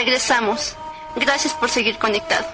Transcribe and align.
Regresamos. 0.00 0.78
Gracias 1.14 1.52
por 1.52 1.68
seguir 1.68 1.98
conectado. 1.98 2.46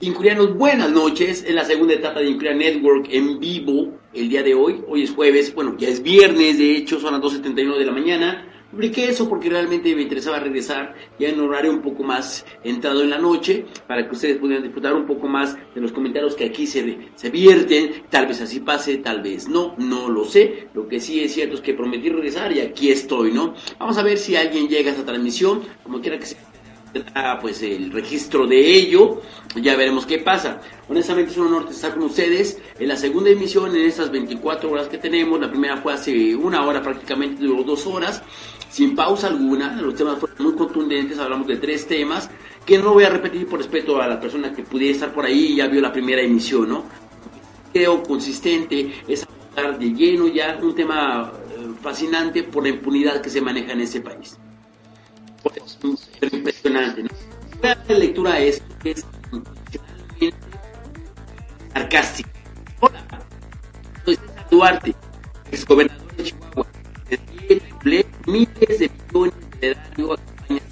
Incurianos, 0.00 0.56
buenas 0.56 0.90
noches. 0.90 1.44
En 1.46 1.54
la 1.54 1.64
segunda 1.64 1.94
etapa 1.94 2.18
de 2.18 2.26
Incuria 2.26 2.54
Network 2.54 3.06
en 3.10 3.38
vivo 3.38 4.00
el 4.12 4.28
día 4.28 4.42
de 4.42 4.52
hoy. 4.52 4.82
Hoy 4.88 5.04
es 5.04 5.12
jueves, 5.12 5.54
bueno, 5.54 5.76
ya 5.78 5.86
es 5.86 6.02
viernes, 6.02 6.58
de 6.58 6.76
hecho 6.76 6.98
son 6.98 7.12
las 7.12 7.22
2.79 7.22 7.78
de 7.78 7.84
la 7.84 7.92
mañana. 7.92 8.49
Publiqué 8.70 9.08
eso 9.08 9.28
porque 9.28 9.50
realmente 9.50 9.94
me 9.96 10.02
interesaba 10.02 10.38
regresar 10.38 10.94
ya 11.18 11.28
en 11.28 11.40
un 11.40 11.48
horario 11.48 11.72
un 11.72 11.82
poco 11.82 12.04
más 12.04 12.46
entrado 12.62 13.02
en 13.02 13.10
la 13.10 13.18
noche 13.18 13.66
para 13.88 14.06
que 14.06 14.14
ustedes 14.14 14.38
pudieran 14.38 14.62
disfrutar 14.62 14.94
un 14.94 15.06
poco 15.06 15.26
más 15.26 15.56
de 15.74 15.80
los 15.80 15.90
comentarios 15.90 16.36
que 16.36 16.44
aquí 16.44 16.68
se, 16.68 16.98
se 17.16 17.30
vierten. 17.30 18.04
Tal 18.10 18.26
vez 18.26 18.40
así 18.40 18.60
pase, 18.60 18.98
tal 18.98 19.22
vez 19.22 19.48
no, 19.48 19.74
no 19.78 20.08
lo 20.08 20.24
sé. 20.24 20.68
Lo 20.72 20.86
que 20.86 21.00
sí 21.00 21.20
es 21.20 21.34
cierto 21.34 21.56
es 21.56 21.60
que 21.60 21.74
prometí 21.74 22.10
regresar 22.10 22.52
y 22.52 22.60
aquí 22.60 22.90
estoy, 22.90 23.32
¿no? 23.32 23.54
Vamos 23.78 23.98
a 23.98 24.04
ver 24.04 24.18
si 24.18 24.36
alguien 24.36 24.68
llega 24.68 24.90
a 24.90 24.92
esta 24.92 25.04
transmisión, 25.04 25.62
como 25.82 26.00
quiera 26.00 26.18
que 26.18 26.26
sea 26.26 26.38
pues 27.40 27.62
el 27.62 27.92
registro 27.92 28.46
de 28.46 28.58
ello, 28.58 29.22
ya 29.56 29.76
veremos 29.76 30.06
qué 30.06 30.18
pasa. 30.18 30.60
Honestamente 30.88 31.32
es 31.32 31.38
un 31.38 31.48
honor 31.48 31.66
estar 31.70 31.94
con 31.94 32.04
ustedes 32.04 32.58
en 32.78 32.88
la 32.88 32.96
segunda 32.96 33.30
emisión 33.30 33.74
en 33.74 33.82
estas 33.82 34.10
24 34.10 34.70
horas 34.70 34.88
que 34.88 34.98
tenemos. 34.98 35.40
La 35.40 35.50
primera 35.50 35.76
fue 35.78 35.92
hace 35.92 36.34
una 36.34 36.64
hora 36.66 36.82
prácticamente, 36.82 37.44
duró 37.44 37.62
dos 37.62 37.86
horas, 37.86 38.22
sin 38.68 38.94
pausa 38.94 39.28
alguna. 39.28 39.80
Los 39.80 39.94
temas 39.94 40.18
fueron 40.18 40.44
muy 40.44 40.54
contundentes, 40.54 41.18
hablamos 41.18 41.46
de 41.46 41.56
tres 41.56 41.86
temas 41.86 42.30
que 42.66 42.78
no 42.78 42.92
voy 42.92 43.04
a 43.04 43.10
repetir 43.10 43.46
por 43.46 43.58
respeto 43.58 44.00
a 44.00 44.06
la 44.06 44.20
persona 44.20 44.52
que 44.52 44.62
pudiera 44.62 44.94
estar 44.94 45.12
por 45.12 45.24
ahí 45.24 45.52
y 45.52 45.56
ya 45.56 45.66
vio 45.66 45.80
la 45.80 45.92
primera 45.92 46.22
emisión, 46.22 46.68
¿no? 46.68 46.84
Creo 47.72 48.02
consistente 48.02 49.02
es 49.08 49.26
hablar 49.56 49.78
de 49.78 49.92
lleno 49.92 50.28
ya 50.28 50.58
un 50.60 50.74
tema 50.74 51.32
eh, 51.50 51.68
fascinante 51.80 52.42
por 52.42 52.64
la 52.64 52.70
impunidad 52.70 53.20
que 53.20 53.30
se 53.30 53.40
maneja 53.40 53.72
en 53.72 53.80
ese 53.80 54.00
país 54.00 54.38
es 56.20 56.32
impresionante. 56.32 57.02
¿no? 57.02 57.08
La 57.62 57.98
lectura 57.98 58.38
es, 58.38 58.62
es 58.84 59.04
sarcástica. 61.72 62.30
Hola, 62.80 63.04
soy 64.04 64.16
César 64.16 64.46
Duarte, 64.50 64.94
ex 65.50 65.64
gobernador 65.66 66.16
de 66.16 66.24
Chihuahua. 66.24 66.66
Desde 67.08 68.06
miles 68.26 68.78
de 68.78 68.90
millones 69.08 69.34
de 69.60 69.74
daño 69.74 70.12
a 70.12 70.16
campañas 70.16 70.62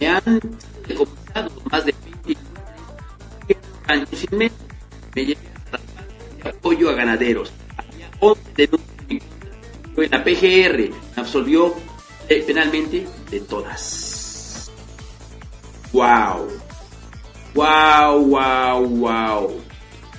Me 0.00 0.08
han 0.08 0.40
decomisado 0.86 1.50
más 1.70 1.84
de 1.84 1.94
20 2.26 2.40
años 3.88 4.08
y 4.30 4.34
medio. 4.34 4.52
Me 5.14 5.24
llevé 5.26 5.40
a 6.44 6.48
apoyo 6.48 6.90
a 6.90 6.94
ganaderos. 6.94 7.52
Había 7.76 8.10
11 8.20 8.40
denuncias 8.56 9.22
en 9.96 10.10
la 10.10 10.24
PGR. 10.24 10.90
Me 11.16 11.22
absolvió 11.22 11.74
penalmente 12.40 13.06
de 13.30 13.40
todas. 13.40 14.70
Wow. 15.92 16.48
Wow, 17.54 18.24
wow, 18.24 18.86
wow. 18.86 19.60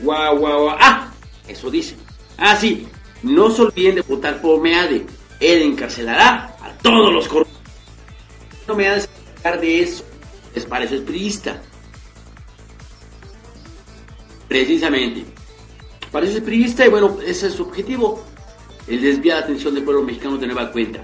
Wow, 0.01 0.37
wow, 0.37 0.69
Ah, 0.79 1.11
eso 1.47 1.69
dice. 1.69 1.95
Ah, 2.37 2.55
sí. 2.55 2.87
No 3.23 3.49
se 3.49 3.63
olviden 3.63 3.95
de 3.95 4.01
votar 4.01 4.41
por 4.41 4.61
Meade. 4.61 5.05
Él 5.39 5.61
encarcelará 5.63 6.55
a 6.61 6.71
todos 6.81 7.13
los 7.13 7.27
corruptos. 7.27 7.59
No 8.67 8.75
me 8.75 8.87
hagas 8.87 9.09
de 9.59 9.81
eso. 9.81 10.03
Les 10.53 10.65
parece 10.65 10.99
priista. 10.99 11.61
Precisamente. 14.47 15.25
Parece 16.11 16.41
priista 16.41 16.85
y 16.85 16.89
bueno, 16.89 17.17
ese 17.25 17.47
es 17.47 17.53
su 17.53 17.63
objetivo. 17.63 18.23
El 18.87 19.01
desviar 19.01 19.39
la 19.39 19.45
atención 19.45 19.73
del 19.73 19.83
pueblo 19.83 20.03
mexicano 20.03 20.37
de 20.37 20.47
nueva 20.47 20.71
cuenta. 20.71 21.03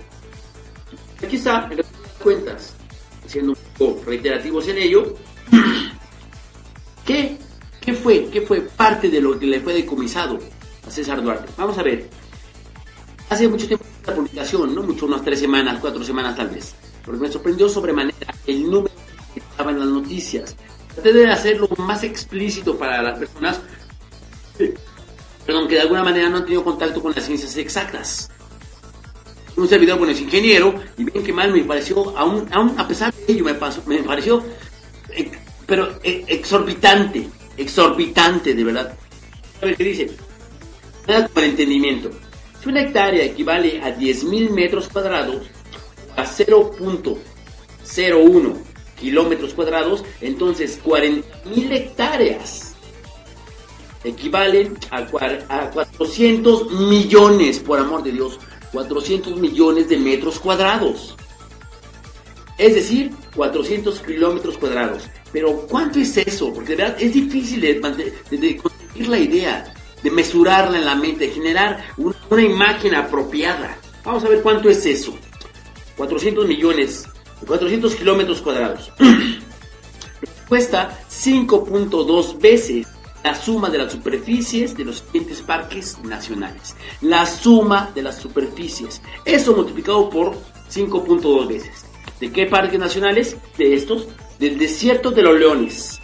Está, 1.22 1.68
en 1.70 1.78
las 1.78 1.88
cuentas, 2.22 2.76
siendo 3.28 3.52
un 3.52 3.58
poco 3.78 4.04
reiterativos 4.06 4.68
en 4.68 4.78
ello, 4.78 5.16
¿qué, 7.06 7.38
¿qué 7.82 7.94
fue? 7.94 8.26
¿Qué 8.32 8.42
fue 8.42 8.62
parte 8.62 9.10
de 9.10 9.22
lo 9.22 9.38
que 9.38 9.46
le 9.46 9.60
fue 9.60 9.74
decomisado 9.74 10.40
a 10.88 10.90
César 10.90 11.22
Duarte? 11.22 11.52
Vamos 11.58 11.78
a 11.78 11.84
ver. 11.84 12.10
Hace 13.30 13.48
mucho 13.48 13.68
tiempo 13.68 13.86
la 14.08 14.16
publicación, 14.16 14.74
¿no? 14.74 14.82
Mucho, 14.82 15.06
unas 15.06 15.24
tres 15.24 15.40
semanas, 15.40 15.78
cuatro 15.80 16.04
semanas 16.04 16.36
tal 16.36 16.50
vez. 16.50 16.74
Porque 17.06 17.22
me 17.22 17.32
sorprendió 17.32 17.70
sobremanera 17.70 18.34
el 18.48 18.64
número 18.64 18.96
que 19.34 19.40
estaba 19.40 19.72
en 19.72 19.80
las 19.80 19.88
noticias. 19.88 20.56
Traté 20.94 21.14
de 21.14 21.28
hacerlo 21.28 21.70
más 21.78 22.04
explícito 22.04 22.78
para 22.78 23.02
las 23.04 23.20
personas, 23.20 23.62
perdón, 25.46 25.68
que 25.68 25.76
de 25.76 25.82
alguna 25.82 26.04
manera 26.04 26.30
no 26.30 26.38
han 26.38 26.46
tenido 26.46 26.64
contacto 26.64 27.02
con 27.02 27.14
las 27.14 27.26
ciencias 27.26 27.56
exactas 27.58 28.30
un 29.60 29.68
servidor, 29.68 29.98
bueno, 29.98 30.14
es 30.14 30.22
ingeniero, 30.22 30.76
y 30.98 31.04
bien 31.04 31.24
que 31.24 31.34
mal 31.34 31.54
me 31.54 31.64
pareció, 31.64 32.18
aún, 32.18 32.48
aún 32.52 32.74
a 32.78 32.88
pesar 32.88 33.14
de 33.14 33.34
ello, 33.34 33.46
me, 33.46 33.54
pasó, 33.54 33.84
me 33.86 34.02
pareció, 34.04 34.44
eh, 35.12 35.32
pero 35.66 36.00
eh, 36.04 36.24
exorbitante, 36.28 37.30
exorbitante, 37.58 38.54
de 38.54 38.64
verdad. 38.64 38.94
A 39.62 39.66
ver 39.66 39.76
qué 39.76 39.84
dice. 39.84 40.12
Nada 41.08 41.30
el 41.36 41.44
entendimiento. 41.44 42.12
Si 42.62 42.70
una 42.70 42.82
hectárea 42.82 43.24
equivale 43.24 43.82
a 43.82 43.96
10.000 43.96 44.50
metros 44.52 44.90
cuadrados, 44.90 45.48
a 46.16 46.26
0.01 46.26 48.58
kilómetros 49.00 49.54
cuadrados, 49.54 50.04
entonces 50.22 50.80
40.000 50.84 51.72
hectáreas 51.72 52.76
equivalen 54.04 54.78
a, 54.92 55.08
a 55.50 55.72
400 55.72 56.72
millones, 56.72 57.60
por 57.60 57.80
amor 57.80 58.04
de 58.04 58.12
Dios, 58.12 58.40
400 58.72 59.38
millones 59.38 59.90
de 59.90 59.98
metros 59.98 60.40
cuadrados. 60.40 61.16
Es 62.58 62.76
decir, 62.76 63.12
400 63.36 64.00
kilómetros 64.02 64.58
cuadrados. 64.58 65.04
Pero 65.32 65.66
¿cuánto 65.68 66.00
es 66.00 66.18
eso? 66.18 66.54
Porque 66.54 66.72
de 66.72 66.84
verdad 66.84 66.98
es 67.00 67.14
difícil 67.14 67.62
de, 67.62 67.80
conseguir 67.80 69.08
la 69.08 69.20
idea, 69.20 69.74
de 70.04 70.12
mesurarla 70.12 70.78
en 70.78 70.86
la 70.86 70.96
mente, 70.96 71.28
de 71.28 71.34
generar 71.34 71.86
una, 71.98 72.16
una 72.30 72.42
imagen 72.42 72.96
apropiada. 72.96 73.78
Vamos 74.04 74.24
a 74.26 74.30
ver 74.30 74.42
cuánto 74.42 74.70
es 74.70 74.86
eso. 74.86 75.16
400 75.96 76.48
millones, 76.48 77.08
400 77.46 77.96
kilómetros 77.96 78.42
cuadrados. 78.42 78.92
Cuesta 80.50 81.00
5.2 81.10 82.40
veces 82.40 82.88
la 83.24 83.36
suma 83.36 83.70
de 83.70 83.78
las 83.78 83.92
superficies 83.92 84.76
de 84.76 84.86
los 84.86 85.00
siguientes 85.00 85.42
parques 85.42 85.98
nacionales. 86.04 86.76
La 87.02 87.26
suma 87.26 87.92
de 87.94 88.02
las 88.02 88.18
superficies. 88.18 89.02
Eso 89.26 89.56
multiplicado 89.56 90.10
por 90.10 90.36
5.2 90.72 91.48
veces. 91.48 91.86
¿De 92.20 92.32
qué 92.32 92.46
parques 92.46 92.80
nacionales? 92.80 93.38
De 93.58 93.74
estos. 93.74 94.08
Del 94.40 94.58
desierto 94.58 95.12
de 95.12 95.22
los 95.22 95.38
leones. 95.38 96.00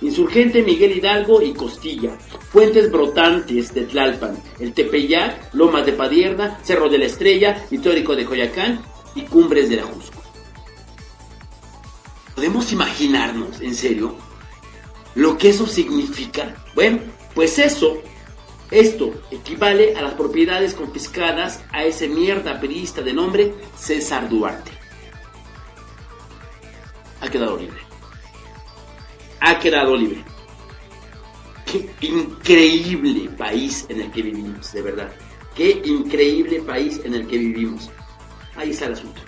Insurgente 0.00 0.62
Miguel 0.62 0.96
Hidalgo 0.96 1.42
y 1.42 1.52
Costilla. 1.52 2.16
Fuentes 2.52 2.90
brotantes 2.90 3.74
de 3.74 3.82
Tlalpan. 3.82 4.40
El 4.58 4.72
Tepeyac, 4.72 5.52
Lomas 5.54 5.84
de 5.84 5.92
Padierna, 5.92 6.58
Cerro 6.62 6.88
de 6.88 6.98
la 6.98 7.06
Estrella, 7.06 7.66
Histórico 7.70 8.14
de 8.14 8.24
Coyacán 8.24 8.80
y 9.14 9.22
Cumbres 9.22 9.68
de 9.68 9.76
la 9.76 9.82
Jusco. 9.82 10.20
¿Podemos 12.34 12.72
imaginarnos, 12.72 13.60
en 13.60 13.74
serio, 13.74 14.14
lo 15.14 15.36
que 15.36 15.50
eso 15.50 15.66
significa. 15.66 16.54
Bueno, 16.74 17.00
pues 17.34 17.58
eso, 17.58 18.00
esto 18.70 19.12
equivale 19.30 19.96
a 19.96 20.02
las 20.02 20.14
propiedades 20.14 20.74
confiscadas 20.74 21.62
a 21.72 21.84
ese 21.84 22.08
mierda 22.08 22.60
periodista 22.60 23.02
de 23.02 23.12
nombre 23.12 23.54
César 23.76 24.28
Duarte. 24.28 24.70
Ha 27.20 27.28
quedado 27.28 27.56
libre. 27.56 27.80
Ha 29.40 29.58
quedado 29.58 29.96
libre. 29.96 30.24
Qué 31.66 31.88
increíble 32.00 33.28
país 33.30 33.86
en 33.88 34.00
el 34.00 34.10
que 34.10 34.22
vivimos, 34.22 34.72
de 34.72 34.82
verdad. 34.82 35.12
Qué 35.54 35.82
increíble 35.84 36.60
país 36.62 37.00
en 37.04 37.14
el 37.14 37.26
que 37.26 37.38
vivimos. 37.38 37.90
Ahí 38.56 38.70
está 38.70 38.86
el 38.86 38.94
asunto. 38.94 39.20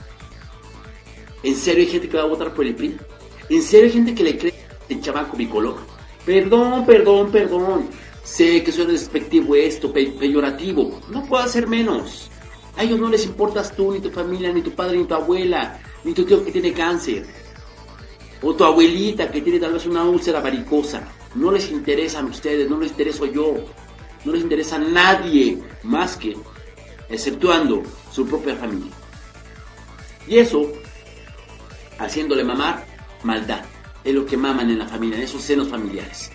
¿En 1.43 1.57
serio 1.57 1.85
hay 1.85 1.91
gente 1.91 2.09
que 2.09 2.17
va 2.17 2.23
a 2.25 2.27
votar 2.27 2.53
por 2.55 2.65
el 2.65 2.75
PRI? 2.75 2.97
¿En 3.49 3.63
serio 3.63 3.87
hay 3.87 3.93
gente 3.93 4.15
que 4.15 4.23
le 4.25 4.39
cree 4.39 4.52
chamaco 5.01 5.37
bicolor. 5.37 5.77
Perdón, 6.25 6.87
perdón, 6.87 7.31
perdón. 7.31 7.89
Sé 8.23 8.63
que 8.63 8.71
suena 8.71 8.93
despectivo 8.93 9.55
esto, 9.57 9.93
peyorativo. 9.93 11.01
No 11.11 11.25
puedo 11.25 11.43
hacer 11.43 11.67
menos. 11.67 12.31
A 12.77 12.85
ellos 12.85 13.01
no 13.01 13.09
les 13.09 13.27
importas 13.27 13.75
tú, 13.75 13.93
ni 13.93 14.01
tu 14.01 14.11
familia, 14.11 14.53
ni 14.53 14.63
tu 14.63 14.71
padre, 14.73 14.99
ni 14.99 15.05
tu 15.05 15.15
abuela, 15.15 15.81
ni 16.05 16.13
tu 16.13 16.25
tío 16.25 16.45
que 16.45 16.53
tiene 16.53 16.73
cáncer. 16.73 17.27
O 18.41 18.55
tu 18.55 18.65
abuelita 18.65 19.31
que 19.31 19.43
tiene 19.43 19.59
tal 19.59 19.73
vez 19.73 19.87
una 19.87 20.05
úlcera 20.05 20.41
varicosa. 20.41 21.07
No 21.35 21.51
les 21.51 21.71
interesan 21.71 22.27
ustedes, 22.27 22.69
no 22.71 22.79
les 22.79 22.91
intereso 22.91 23.27
yo. 23.27 23.57
No 24.25 24.33
les 24.33 24.43
interesa 24.43 24.77
a 24.77 24.79
nadie 24.79 25.61
más 25.83 26.17
que, 26.17 26.37
exceptuando 27.09 27.83
su 28.13 28.27
propia 28.27 28.55
familia. 28.55 28.93
Y 30.29 30.39
eso, 30.39 30.71
haciéndole 31.99 32.45
mamar, 32.45 32.85
maldad. 33.25 33.65
Es 34.05 34.15
lo 34.15 34.27
que 34.27 34.37
maman 34.37 34.71
en 34.71 34.79
la 34.79 34.89
familia, 34.89 35.17
en 35.17 35.25
esos 35.25 35.43
senos 35.43 35.69
familiares. 35.69 36.31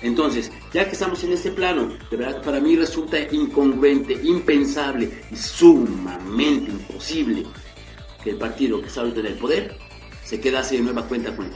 Entonces, 0.00 0.52
ya 0.72 0.84
que 0.84 0.92
estamos 0.92 1.22
en 1.24 1.32
este 1.32 1.50
plano, 1.50 1.88
de 2.10 2.16
verdad 2.16 2.42
para 2.42 2.60
mí 2.60 2.76
resulta 2.76 3.18
incongruente, 3.32 4.12
impensable 4.22 5.10
y 5.30 5.36
sumamente 5.36 6.70
imposible 6.70 7.44
que 8.22 8.30
el 8.30 8.36
partido 8.36 8.80
que 8.80 8.86
está 8.86 9.00
ahorita 9.00 9.20
en 9.20 9.26
el 9.26 9.34
poder 9.34 9.76
se 10.24 10.40
quedase 10.40 10.76
de 10.76 10.82
nueva 10.82 11.02
cuenta 11.04 11.34
con 11.34 11.46
él. 11.46 11.52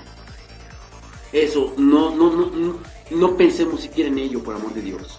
Eso, 1.32 1.74
no, 1.78 2.14
no, 2.14 2.30
no, 2.34 2.78
no, 3.10 3.36
pensemos 3.36 3.82
siquiera 3.82 4.10
en 4.10 4.18
ello, 4.18 4.42
por 4.42 4.54
amor 4.54 4.74
de 4.74 4.82
Dios. 4.82 5.18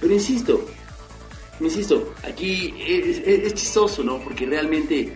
Pero 0.00 0.12
insisto, 0.12 0.66
insisto, 1.60 2.14
aquí 2.22 2.74
es, 2.78 3.54
chistoso, 3.54 4.04
¿no? 4.04 4.20
Porque 4.20 4.46
realmente 4.46 5.14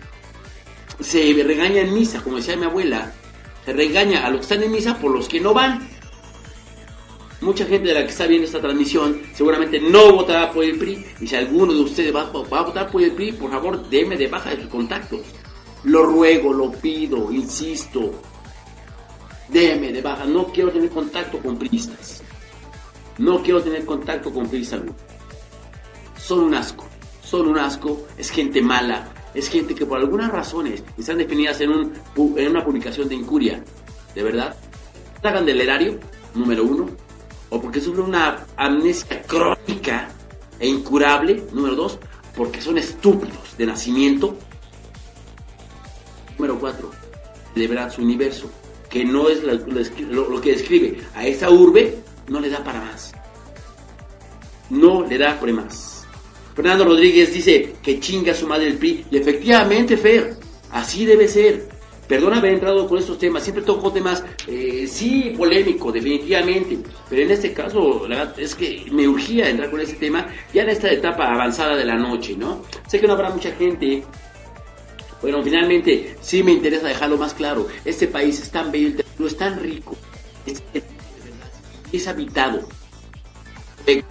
se 0.99 1.33
regaña 1.43 1.81
en 1.81 1.93
misa, 1.93 2.21
como 2.21 2.37
decía 2.37 2.57
mi 2.57 2.65
abuela, 2.65 3.13
se 3.65 3.73
regaña 3.73 4.25
a 4.25 4.29
los 4.29 4.39
que 4.39 4.43
están 4.43 4.63
en 4.63 4.71
misa 4.71 4.97
por 4.99 5.11
los 5.11 5.27
que 5.27 5.41
no 5.41 5.53
van 5.53 5.87
mucha 7.45 7.65
gente 7.65 7.89
de 7.89 7.93
la 7.93 8.03
que 8.03 8.09
está 8.09 8.25
viendo 8.25 8.47
esta 8.47 8.59
transmisión 8.59 9.21
seguramente 9.33 9.79
no 9.79 10.11
votará 10.13 10.51
por 10.51 10.63
el 10.63 10.77
PRI. 10.77 11.05
Y 11.21 11.27
si 11.27 11.35
alguno 11.35 11.73
de 11.73 11.81
ustedes 11.81 12.13
va, 12.13 12.21
a 12.21 12.63
votar 12.63 12.89
por 12.89 13.01
el 13.01 13.11
PRI, 13.11 13.33
por 13.33 13.51
favor, 13.51 13.87
deme 13.89 14.17
de 14.17 14.27
baja 14.27 14.49
de 14.49 14.63
sus 14.63 14.69
contactos. 14.69 15.21
Lo 15.83 16.03
ruego, 16.03 16.51
lo 16.51 16.71
pido, 16.71 17.31
insisto. 17.31 18.13
Deme 19.49 19.91
de 19.91 20.01
baja. 20.01 20.25
No 20.25 20.47
quiero 20.47 20.71
tener 20.71 20.89
contacto 20.89 21.39
con 21.39 21.57
priistas. 21.57 22.23
No 23.19 23.41
quiero 23.41 23.61
tener 23.61 23.85
contacto 23.85 24.33
con 24.33 24.49
priistas. 24.49 24.81
Son 26.17 26.39
un 26.39 26.55
asco. 26.55 26.85
Son 27.23 27.47
un 27.47 27.59
asco. 27.59 28.07
Es 28.17 28.31
gente 28.31 28.61
mala. 28.61 29.13
Es 29.35 29.49
gente 29.49 29.75
que 29.75 29.85
por 29.85 29.99
algunas 29.99 30.31
razones 30.31 30.83
están 30.97 31.17
definidas 31.17 31.61
en, 31.61 31.69
un, 31.69 31.93
en 32.37 32.49
una 32.49 32.63
publicación 32.63 33.09
de 33.09 33.15
incuria. 33.15 33.63
¿De 34.15 34.23
verdad? 34.23 34.55
Hagan 35.21 35.45
del 35.45 35.61
erario, 35.61 35.99
número 36.33 36.63
uno 36.63 36.87
o 37.49 37.61
porque 37.61 37.79
sufren 37.79 38.05
una 38.05 38.45
amnesia 38.57 39.21
crónica 39.23 40.09
e 40.59 40.67
incurable, 40.67 41.43
número 41.51 41.75
dos, 41.75 41.99
porque 42.35 42.61
son 42.61 42.77
estúpidos 42.77 43.57
de 43.57 43.65
nacimiento. 43.65 44.37
Número 46.37 46.59
cuatro, 46.59 46.91
celebrar 47.53 47.91
su 47.91 48.01
universo, 48.01 48.49
que 48.89 49.05
no 49.05 49.29
es 49.29 49.41
lo, 49.43 50.41
que 50.41 50.51
describe 50.51 50.99
a 51.13 51.25
esa 51.25 51.49
urbe, 51.49 51.99
no 52.27 52.39
le 52.39 52.49
da 52.49 52.63
para 52.63 52.81
más. 52.81 53.13
No 54.69 55.03
le 55.05 55.17
da 55.17 55.39
para 55.39 55.53
más. 55.53 55.94
Fernando 56.55 56.85
Rodríguez 56.85 57.33
dice 57.33 57.73
que 57.83 57.99
chinga 57.99 58.33
su 58.33 58.47
madre 58.47 58.67
el 58.67 58.77
PRI, 58.77 59.05
y 59.11 59.17
efectivamente, 59.17 59.97
Fer, 59.97 60.37
así 60.71 61.05
debe 61.05 61.27
ser. 61.27 61.75
Perdona 62.07 62.37
haber 62.37 62.53
entrado 62.53 62.87
con 62.87 62.99
estos 62.99 63.17
temas, 63.17 63.41
siempre 63.41 63.63
toco 63.63 63.91
temas, 63.91 64.23
eh, 64.47 64.85
sí, 64.87 65.33
polémico, 65.35 65.91
definitivamente, 65.91 66.77
pero 67.09 67.23
en 67.23 67.31
este 67.31 67.51
caso, 67.51 68.07
la 68.07 68.17
verdad 68.17 68.39
es 68.39 68.53
que 68.53 68.85
me 68.91 69.07
urgía 69.07 69.49
entrar 69.49 69.71
con 69.71 69.81
ese 69.81 69.95
tema 69.95 70.27
ya 70.53 70.61
en 70.61 70.69
esta 70.69 70.91
etapa 70.91 71.33
avanzada 71.33 71.75
de 71.75 71.83
la 71.83 71.95
noche, 71.95 72.35
¿no? 72.37 72.61
Sé 72.87 73.01
que 73.01 73.07
no 73.07 73.13
habrá 73.13 73.31
mucha 73.31 73.51
gente, 73.55 74.03
bueno, 75.19 75.41
finalmente 75.41 76.15
sí 76.21 76.43
me 76.43 76.51
interesa 76.51 76.87
dejarlo 76.87 77.17
más 77.17 77.33
claro, 77.33 77.67
este 77.83 78.05
país 78.05 78.39
es 78.39 78.51
tan 78.51 78.71
bello, 78.71 79.03
es 79.25 79.37
tan 79.37 79.59
rico, 79.59 79.97
es, 80.45 80.61
es 81.91 82.07
habitado, 82.07 82.67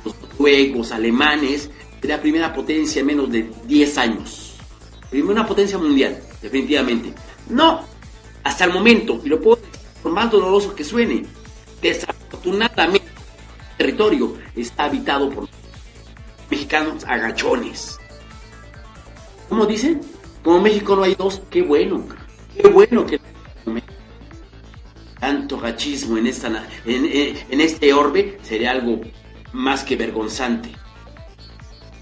los 0.04 0.14
juegos 0.36 0.90
alemanes, 0.90 1.70
de 2.04 2.08
la 2.08 2.20
primera 2.20 2.52
potencia 2.52 3.00
en 3.00 3.06
menos 3.06 3.32
de 3.32 3.50
10 3.64 3.96
años, 3.96 4.56
primera 5.08 5.46
potencia 5.46 5.78
mundial, 5.78 6.20
definitivamente 6.42 7.14
no, 7.48 7.80
hasta 8.42 8.66
el 8.66 8.74
momento, 8.74 9.22
y 9.24 9.30
lo 9.30 9.40
puedo 9.40 9.56
decir 9.56 9.70
por 10.02 10.12
más 10.12 10.30
doloroso 10.30 10.74
que 10.74 10.84
suene, 10.84 11.24
desafortunadamente 11.80 13.08
el 13.70 13.76
territorio 13.78 14.36
está 14.54 14.84
habitado 14.84 15.30
por 15.30 15.48
mexicanos 16.50 17.04
agachones. 17.04 17.98
¿Cómo 19.48 19.64
dicen? 19.64 20.02
Como 20.42 20.60
México 20.60 20.96
no 20.96 21.04
hay 21.04 21.14
dos, 21.14 21.40
qué 21.48 21.62
bueno, 21.62 22.04
qué 22.54 22.68
bueno 22.68 23.06
que 23.06 23.18
tanto 25.18 25.58
gachismo 25.58 26.18
en, 26.18 26.26
esta, 26.26 26.68
en 26.84 27.60
este 27.62 27.94
orbe 27.94 28.38
sería 28.42 28.72
algo 28.72 29.00
más 29.54 29.84
que 29.84 29.96
vergonzante 29.96 30.83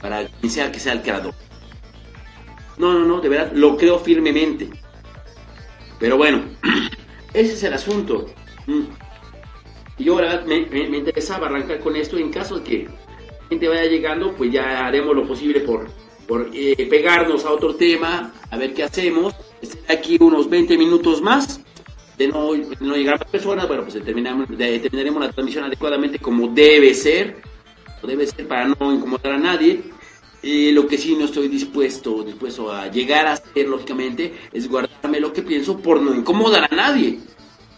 para 0.02 0.26
quien 0.26 0.50
sea 0.50 0.70
que 0.70 0.80
sea 0.80 0.92
el 0.92 1.02
creador. 1.02 1.32
No, 2.76 2.92
no, 2.92 3.06
no, 3.06 3.20
de 3.20 3.28
verdad, 3.28 3.52
lo 3.54 3.76
creo 3.76 3.98
firmemente. 3.98 4.68
Pero 5.98 6.16
bueno, 6.16 6.42
ese 7.32 7.52
es 7.52 7.62
el 7.62 7.72
asunto. 7.72 8.26
Mm. 8.66 8.82
Y 9.98 10.04
yo, 10.04 10.16
verdad, 10.16 10.44
me, 10.44 10.56
interesaba 10.98 11.46
arrancar 11.46 11.78
con 11.78 11.94
esto. 11.94 12.18
En 12.18 12.30
caso 12.30 12.58
de 12.58 12.64
que 12.64 12.84
la 12.84 13.48
gente 13.48 13.68
vaya 13.68 13.84
llegando, 13.84 14.32
pues 14.32 14.50
ya 14.50 14.86
haremos 14.86 15.14
lo 15.14 15.26
posible 15.26 15.60
por, 15.60 15.86
por 16.26 16.50
eh, 16.52 16.86
pegarnos 16.90 17.44
a 17.44 17.52
otro 17.52 17.76
tema, 17.76 18.32
a 18.50 18.56
ver 18.56 18.74
qué 18.74 18.82
hacemos. 18.82 19.34
Estoy 19.60 19.80
aquí 19.88 20.16
unos 20.20 20.50
20 20.50 20.76
minutos 20.76 21.22
más. 21.22 21.60
De 22.18 22.28
no, 22.28 22.50
no 22.80 22.96
llegar 22.96 23.14
a 23.14 23.24
personas, 23.24 23.66
bueno, 23.68 23.84
pues 23.84 24.02
terminamos, 24.04 24.46
terminaremos 24.48 25.24
la 25.24 25.32
transmisión 25.32 25.64
adecuadamente 25.64 26.18
como 26.18 26.48
debe 26.48 26.94
ser. 26.94 27.51
Debe 28.06 28.26
ser 28.26 28.48
para 28.48 28.66
no 28.66 28.92
incomodar 28.92 29.32
a 29.32 29.38
nadie. 29.38 29.80
Eh, 30.42 30.72
lo 30.72 30.88
que 30.88 30.98
sí 30.98 31.14
no 31.14 31.26
estoy 31.26 31.46
dispuesto, 31.46 32.24
dispuesto 32.24 32.72
a 32.72 32.88
llegar 32.90 33.28
a 33.28 33.32
hacer, 33.34 33.68
lógicamente, 33.68 34.34
es 34.52 34.68
guardarme 34.68 35.20
lo 35.20 35.32
que 35.32 35.42
pienso 35.42 35.78
por 35.78 36.02
no 36.02 36.12
incomodar 36.12 36.66
a 36.68 36.74
nadie. 36.74 37.20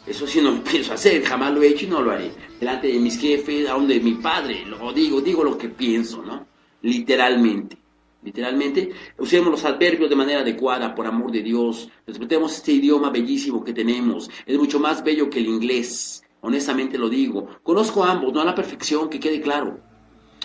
Eso 0.07 0.27
sí 0.27 0.41
no 0.41 0.51
lo 0.51 0.65
pienso 0.71 0.95
hacer, 0.95 1.23
jamás 1.23 1.53
lo 1.53 1.63
he 1.63 1.69
hecho 1.69 1.85
y 1.85 1.89
no 1.89 2.01
lo 2.01 2.13
haré. 2.13 2.31
Delante 2.59 2.89
de 2.89 2.99
mis 2.99 3.19
jefes, 3.19 3.69
aún 3.69 3.87
de 3.87 4.01
mi 4.01 4.15
padre, 4.15 4.65
lo 4.65 4.93
digo, 4.95 5.21
digo 5.21 5.45
lo 5.45 5.59
que 5.59 5.69
pienso, 5.69 6.23
¿no? 6.23 6.47
Literalmente. 6.81 7.77
Literalmente, 8.23 8.91
usemos 9.19 9.51
los 9.51 9.65
adverbios 9.67 10.09
de 10.09 10.17
manera 10.17 10.41
adecuada, 10.41 10.95
por 10.95 11.07
amor 11.07 11.31
de 11.33 11.43
Dios. 11.43 11.91
Respetemos 12.07 12.57
este 12.57 12.73
idioma 12.73 13.11
bellísimo 13.11 13.63
que 13.63 13.75
tenemos. 13.75 14.31
Es 14.47 14.57
mucho 14.57 14.81
más 14.81 15.05
bello 15.05 15.29
que 15.29 15.41
el 15.41 15.49
inglés. 15.49 16.23
Honestamente 16.41 16.97
lo 16.97 17.11
digo. 17.11 17.47
Conozco 17.63 18.03
ambos, 18.03 18.33
no 18.33 18.41
a 18.41 18.47
la 18.47 18.55
perfección, 18.55 19.11
que 19.11 19.21
quede 19.21 19.43
claro 19.43 19.94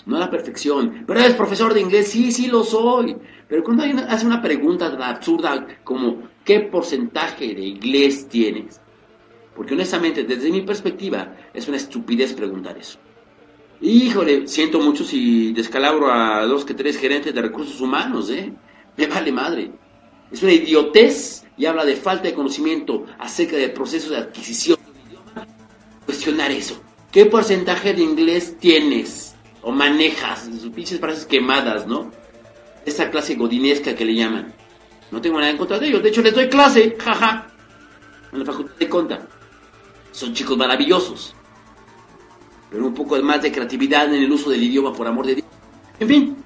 no 0.10 0.18
a 0.18 0.20
la 0.20 0.30
perfección. 0.30 1.04
Pero 1.06 1.20
eres 1.20 1.36
profesor 1.36 1.74
de 1.74 1.82
inglés, 1.82 2.10
sí, 2.10 2.32
sí 2.32 2.48
lo 2.48 2.64
soy. 2.64 3.16
Pero 3.48 3.64
cuando 3.64 3.84
alguien 3.84 4.00
hace 4.00 4.26
una 4.26 4.42
pregunta 4.42 4.92
tan 4.92 5.02
absurda 5.02 5.68
como 5.84 6.24
¿qué 6.44 6.62
porcentaje 6.62 7.54
de 7.54 7.62
inglés 7.62 8.28
tienes? 8.28 8.82
Porque 9.56 9.74
honestamente, 9.74 10.24
desde 10.24 10.52
mi 10.52 10.62
perspectiva, 10.62 11.36
es 11.54 11.68
una 11.68 11.78
estupidez 11.78 12.34
preguntar 12.34 12.78
eso. 12.78 12.98
Híjole, 13.82 14.48
siento 14.48 14.80
mucho 14.80 15.04
si 15.04 15.54
descalabro 15.54 16.12
a 16.12 16.46
dos 16.46 16.66
que 16.66 16.74
tres 16.74 16.98
gerentes 16.98 17.34
de 17.34 17.42
recursos 17.42 17.80
humanos, 17.80 18.30
¿eh? 18.30 18.52
Me 18.98 19.08
vale 19.08 19.32
madre. 19.32 19.72
Es 20.32 20.44
una 20.44 20.54
idiotez 20.54 21.46
y 21.58 21.66
habla 21.66 21.86
de 21.86 21.96
falta 21.96 22.24
de 22.24 22.34
conocimiento 22.34 23.06
acerca 23.18 23.56
del 23.58 23.72
proceso 23.72 24.10
de 24.10 24.18
adquisición 24.18 24.78
de 24.94 25.10
idioma. 25.10 25.48
Cuestionar 26.06 26.52
eso. 26.52 26.82
¿Qué 27.12 27.26
porcentaje 27.26 27.94
de 27.94 28.04
inglés 28.04 28.58
tienes? 28.60 29.29
O 29.70 29.72
manejas, 29.72 30.50
sus 30.60 30.72
pinches 30.72 31.00
frases 31.00 31.28
quemadas, 31.28 31.86
¿no? 31.86 32.10
Esa 32.88 33.12
clase 33.12 33.36
godinesca 33.36 33.94
que 33.94 34.04
le 34.04 34.16
llaman. 34.16 34.52
No 35.12 35.22
tengo 35.22 35.38
nada 35.38 35.52
en 35.52 35.58
contra 35.58 35.78
de 35.78 35.88
ellos, 35.88 36.02
de 36.02 36.10
hecho 36.10 36.24
les 36.24 36.34
doy 36.34 36.50
clase, 36.50 36.98
jaja, 37.00 37.48
en 38.32 38.40
la 38.40 38.46
facultad 38.46 38.76
de 38.78 38.90
conta. 38.90 39.28
Son 40.12 40.34
chicos 40.34 40.58
maravillosos, 40.58 41.36
pero 42.72 42.88
un 42.88 42.96
poco 42.96 43.16
más 43.22 43.44
de 43.44 43.52
creatividad 43.52 44.12
en 44.12 44.24
el 44.24 44.32
uso 44.32 44.50
del 44.50 44.64
idioma, 44.64 44.92
por 44.92 45.06
amor 45.06 45.28
de 45.28 45.36
Dios. 45.36 45.48
En 46.00 46.08
fin, 46.08 46.38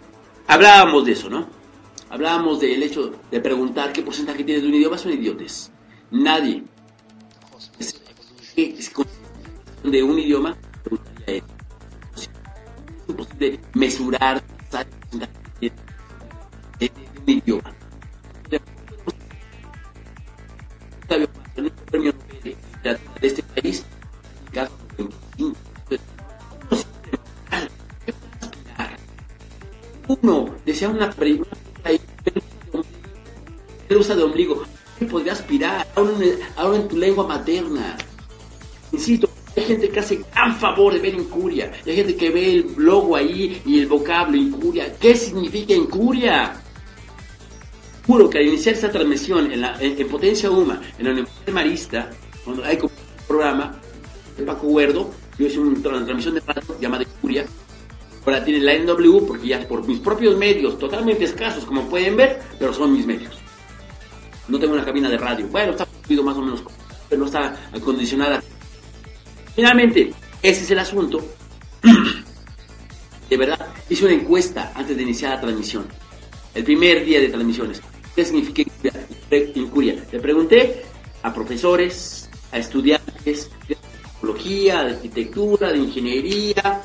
hablábamos 0.48 1.06
de 1.06 1.14
eso, 1.14 1.30
¿no? 1.30 1.48
Hablábamos 2.10 2.60
del 2.60 2.84
hecho 2.84 3.14
de 3.32 3.40
preguntar 3.40 3.94
qué 3.94 4.02
porcentaje 4.02 4.44
tienes 4.44 4.64
de 4.64 4.70
un 4.70 4.76
idioma, 4.76 4.98
son 4.98 5.14
idiotes. 5.14 5.72
Nadie 6.12 6.66
de 9.84 10.04
un 10.04 10.20
idioma 10.20 10.58
mesurar 13.74 14.42
un 15.12 15.24
idioma. 17.26 17.74
De 22.84 23.28
este 23.28 23.44
país, 23.44 23.86
pues, 26.68 26.86
Uno 30.08 30.50
desea 30.66 30.90
una 30.90 31.10
película 31.12 31.48
de 33.88 34.24
ombligo. 34.24 34.64
¿Qué 35.00 35.06
podría 35.06 35.34
aspirar? 35.34 35.88
Ahora 35.96 36.78
en, 36.78 36.88
tu 36.88 36.98
lengua 36.98 37.28
materna. 37.28 37.98
Insisto, 38.92 39.30
gente 39.64 39.90
que 39.90 40.00
hace 40.00 40.22
gran 40.34 40.56
favor 40.56 40.94
de 40.94 41.00
ver 41.00 41.14
incuria. 41.14 41.72
hay 41.86 41.96
gente 41.96 42.16
que 42.16 42.30
ve 42.30 42.54
el 42.54 42.74
logo 42.78 43.16
ahí 43.16 43.62
y 43.66 43.80
el 43.80 43.88
vocablo 43.88 44.38
incuria. 44.38 44.94
¿Qué 45.00 45.16
significa 45.16 45.74
incuria? 45.74 46.54
Juro 48.06 48.30
que 48.30 48.40
al 48.40 48.48
iniciar 48.48 48.76
esta 48.76 48.92
transmisión 48.92 49.52
en, 49.52 49.62
la, 49.62 49.78
en, 49.80 50.08
Potencia 50.08 50.52
Uma, 50.52 50.82
en 50.98 51.06
la 51.06 51.12
Universidad 51.12 51.54
Marista, 51.54 52.10
cuando 52.44 52.64
hay 52.64 52.78
un 52.82 52.90
programa 53.28 53.80
de 54.38 54.44
Paco 54.44 54.68
Huerdo, 54.68 55.10
yo 55.38 55.48
hice 55.48 55.60
una 55.60 55.82
transmisión 55.82 56.36
de 56.36 56.42
radio 56.42 56.80
llamada 56.80 57.04
Incuria. 57.04 57.46
Ahora 58.26 58.44
tiene 58.44 58.60
la 58.60 58.78
NW 58.78 59.26
porque 59.26 59.48
ya 59.48 59.68
por 59.68 59.86
mis 59.88 60.00
propios 60.00 60.38
medios, 60.38 60.78
totalmente 60.80 61.26
escasos 61.26 61.66
como 61.66 61.90
pueden 61.90 62.16
ver, 62.16 62.42
pero 62.60 62.74
son 62.74 62.94
mis 62.94 63.06
medios. 63.06 63.38
No 64.48 64.60
tengo 64.60 64.74
una 64.74 64.86
cabina 64.86 65.10
de 65.10 65.18
radio. 65.18 65.48
Bueno, 65.48 65.72
está 65.72 65.88
más 66.24 66.38
o 66.38 66.42
menos, 66.42 66.64
pero 67.10 67.20
no 67.20 67.26
está 67.26 67.56
acondicionada 67.74 68.42
Finalmente, 69.56 70.14
ese 70.42 70.64
es 70.64 70.72
el 70.72 70.80
asunto. 70.80 71.20
De 73.30 73.38
verdad, 73.38 73.68
hice 73.90 74.06
una 74.06 74.14
encuesta 74.14 74.74
antes 74.76 74.96
de 74.96 75.04
iniciar 75.04 75.36
la 75.36 75.42
transmisión. 75.42 75.88
El 76.54 76.64
primer 76.64 77.04
día 77.06 77.20
de 77.20 77.30
transmisiones. 77.30 77.82
¿Qué 78.16 78.26
significa 78.26 78.62
incuria? 79.56 80.06
Le 80.12 80.20
pregunté 80.20 80.84
a 81.24 81.34
profesores, 81.34 82.30
a 82.52 82.60
estudiantes 82.60 83.50
de 83.68 83.76
psicología, 84.14 84.84
de 84.84 84.94
arquitectura, 84.94 85.72
de 85.72 85.80
ingeniería, 85.80 86.82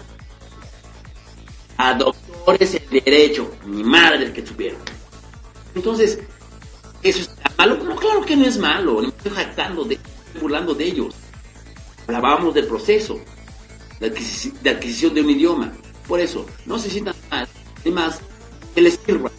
a 1.76 1.94
doctores 1.94 2.74
en 2.74 3.04
derecho, 3.04 3.50
mi 3.66 3.84
madre 3.84 4.32
que 4.32 4.46
supieron. 4.46 4.80
Entonces, 5.74 6.18
¿eso 7.02 7.20
es 7.20 7.30
malo? 7.58 7.76
No, 7.84 7.94
claro 7.96 8.22
que 8.22 8.36
no 8.36 8.46
es 8.46 8.56
malo, 8.56 9.02
no 9.02 9.08
estoy 9.08 9.32
jactando, 9.32 9.84
de, 9.84 9.98
burlando 10.40 10.74
de 10.74 10.84
ellos 10.84 11.14
hablábamos 12.16 12.54
del 12.54 12.66
proceso 12.66 13.20
de 14.00 14.06
adquisición, 14.70 15.14
de 15.14 15.20
un 15.20 15.30
idioma. 15.30 15.72
Por 16.06 16.20
eso, 16.20 16.46
no 16.66 16.78
se 16.78 16.90
sientan 16.90 17.14
mal, 17.30 17.46
además, 17.80 18.20
que 18.74 18.80
les 18.80 18.98
sirva 19.04 19.30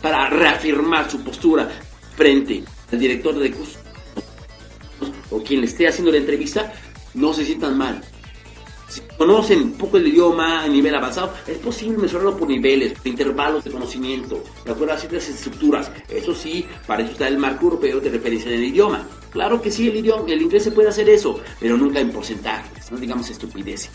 para, 0.00 0.30
reafirmar 0.30 1.10
su 1.10 1.22
postura 1.22 1.68
frente 2.16 2.64
al 2.92 2.98
director 2.98 3.34
de 3.34 3.48
recursos 3.48 3.78
o 5.30 5.42
quien 5.42 5.60
le 5.60 5.66
esté 5.66 5.88
haciendo 5.88 6.12
la 6.12 6.18
entrevista, 6.18 6.72
no 7.14 7.32
se 7.32 7.44
sientan 7.44 7.76
mal. 7.76 8.00
Si 8.88 9.00
conocen 9.18 9.62
un 9.62 9.72
poco 9.72 9.96
el 9.96 10.06
idioma 10.06 10.62
a 10.62 10.68
nivel 10.68 10.94
avanzado, 10.94 11.34
es 11.46 11.58
posible 11.58 11.98
mejorarlo 11.98 12.36
por 12.36 12.48
niveles, 12.48 12.92
por 12.92 13.08
intervalos 13.08 13.64
de 13.64 13.72
conocimiento, 13.72 14.44
de 14.64 14.70
acuerdo 14.70 14.94
a 14.94 14.98
ciertas 14.98 15.28
estructuras. 15.28 15.90
Eso 16.08 16.34
sí, 16.34 16.64
para 16.86 17.02
eso 17.02 17.12
está 17.12 17.26
el 17.26 17.38
marco 17.38 17.64
europeo 17.64 17.98
de 17.98 18.10
referencia 18.10 18.52
en 18.52 18.58
el 18.58 18.64
idioma. 18.64 19.08
Claro 19.34 19.60
que 19.60 19.68
sí, 19.68 19.88
el 19.88 19.96
idioma, 19.96 20.30
el 20.30 20.42
inglés 20.42 20.62
se 20.62 20.70
puede 20.70 20.90
hacer 20.90 21.08
eso, 21.08 21.40
pero 21.58 21.76
nunca 21.76 21.98
en 21.98 22.12
porcentajes, 22.12 22.92
no 22.92 22.96
digamos 22.96 23.28
estupideces. 23.28 23.90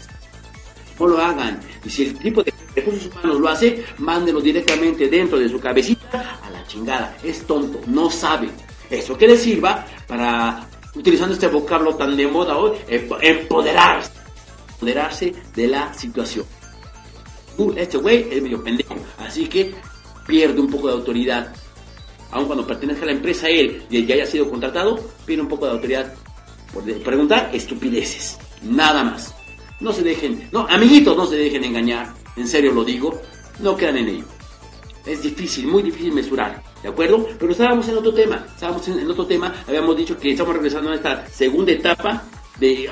No 1.00 1.08
lo 1.08 1.18
hagan. 1.18 1.62
Y 1.86 1.90
si 1.90 2.08
el 2.08 2.20
tipo 2.20 2.44
de 2.44 2.54
recursos 2.76 3.06
humanos 3.06 3.40
lo 3.40 3.48
hace, 3.48 3.86
mándenlo 4.00 4.42
directamente 4.42 5.08
dentro 5.08 5.40
de 5.40 5.48
su 5.48 5.58
cabecita 5.58 6.42
a 6.44 6.50
la 6.50 6.68
chingada. 6.68 7.16
Es 7.24 7.48
tonto, 7.48 7.80
no 7.88 8.10
sabe. 8.10 8.50
Eso 8.90 9.18
que 9.18 9.30
le 9.30 9.38
sirva 9.38 9.86
para, 10.08 10.68
utilizando 10.94 11.34
este 11.34 11.48
vocablo 11.48 11.96
tan 11.96 12.18
de 12.18 12.28
moda 12.28 12.58
hoy, 12.58 12.78
empoderarse. 12.90 14.12
Empoderarse 14.74 15.34
de 15.56 15.68
la 15.70 15.94
situación. 15.94 16.46
Uh, 17.58 17.72
este 17.78 17.98
güey 17.98 18.28
es 18.30 18.44
medio 18.44 18.62
pendejo, 18.62 18.96
así 19.20 19.48
que 19.48 19.74
pierde 20.28 20.60
un 20.60 20.70
poco 20.70 20.88
de 20.88 20.96
autoridad 20.96 21.54
aun 22.32 22.46
cuando 22.46 22.66
pertenezca 22.66 23.04
a 23.04 23.08
la 23.08 23.12
empresa 23.14 23.50
él 23.50 23.84
y 23.90 24.06
ya 24.06 24.16
haya 24.16 24.26
sido 24.26 24.50
contratado, 24.50 25.00
pide 25.26 25.42
un 25.42 25.48
poco 25.48 25.66
de 25.66 25.72
autoridad 25.72 26.14
por 26.74 26.84
preguntar 27.02 27.50
estupideces, 27.54 28.38
nada 28.64 29.04
más. 29.04 29.34
No 29.80 29.94
se 29.94 30.04
dejen, 30.04 30.50
no, 30.52 30.68
amiguitos, 30.70 31.16
no 31.16 31.26
se 31.26 31.38
dejen 31.38 31.64
engañar, 31.64 32.14
en 32.36 32.48
serio 32.48 32.74
lo 32.74 32.84
digo, 32.84 33.20
no 33.60 33.76
quedan 33.76 33.98
en 33.98 34.10
ello. 34.10 34.26
Es 35.06 35.24
difícil, 35.24 35.68
muy 35.68 35.82
difícil 35.82 36.12
mesurar, 36.12 36.62
¿de 36.84 36.90
acuerdo? 36.90 37.28
Pero 37.40 37.52
estábamos 37.52 37.88
en 37.88 37.98
otro 37.98 38.14
tema, 38.14 38.46
estábamos 38.54 38.88
en, 38.88 39.10
otro 39.10 39.26
tema, 39.26 39.54
habíamos 39.68 39.96
dicho 39.96 40.18
que 40.18 40.32
estamos 40.32 40.54
regresando 40.54 40.92
a 40.92 40.96
esta 40.96 41.26
segunda 41.28 41.72
etapa 41.72 42.24
de... 42.60 42.90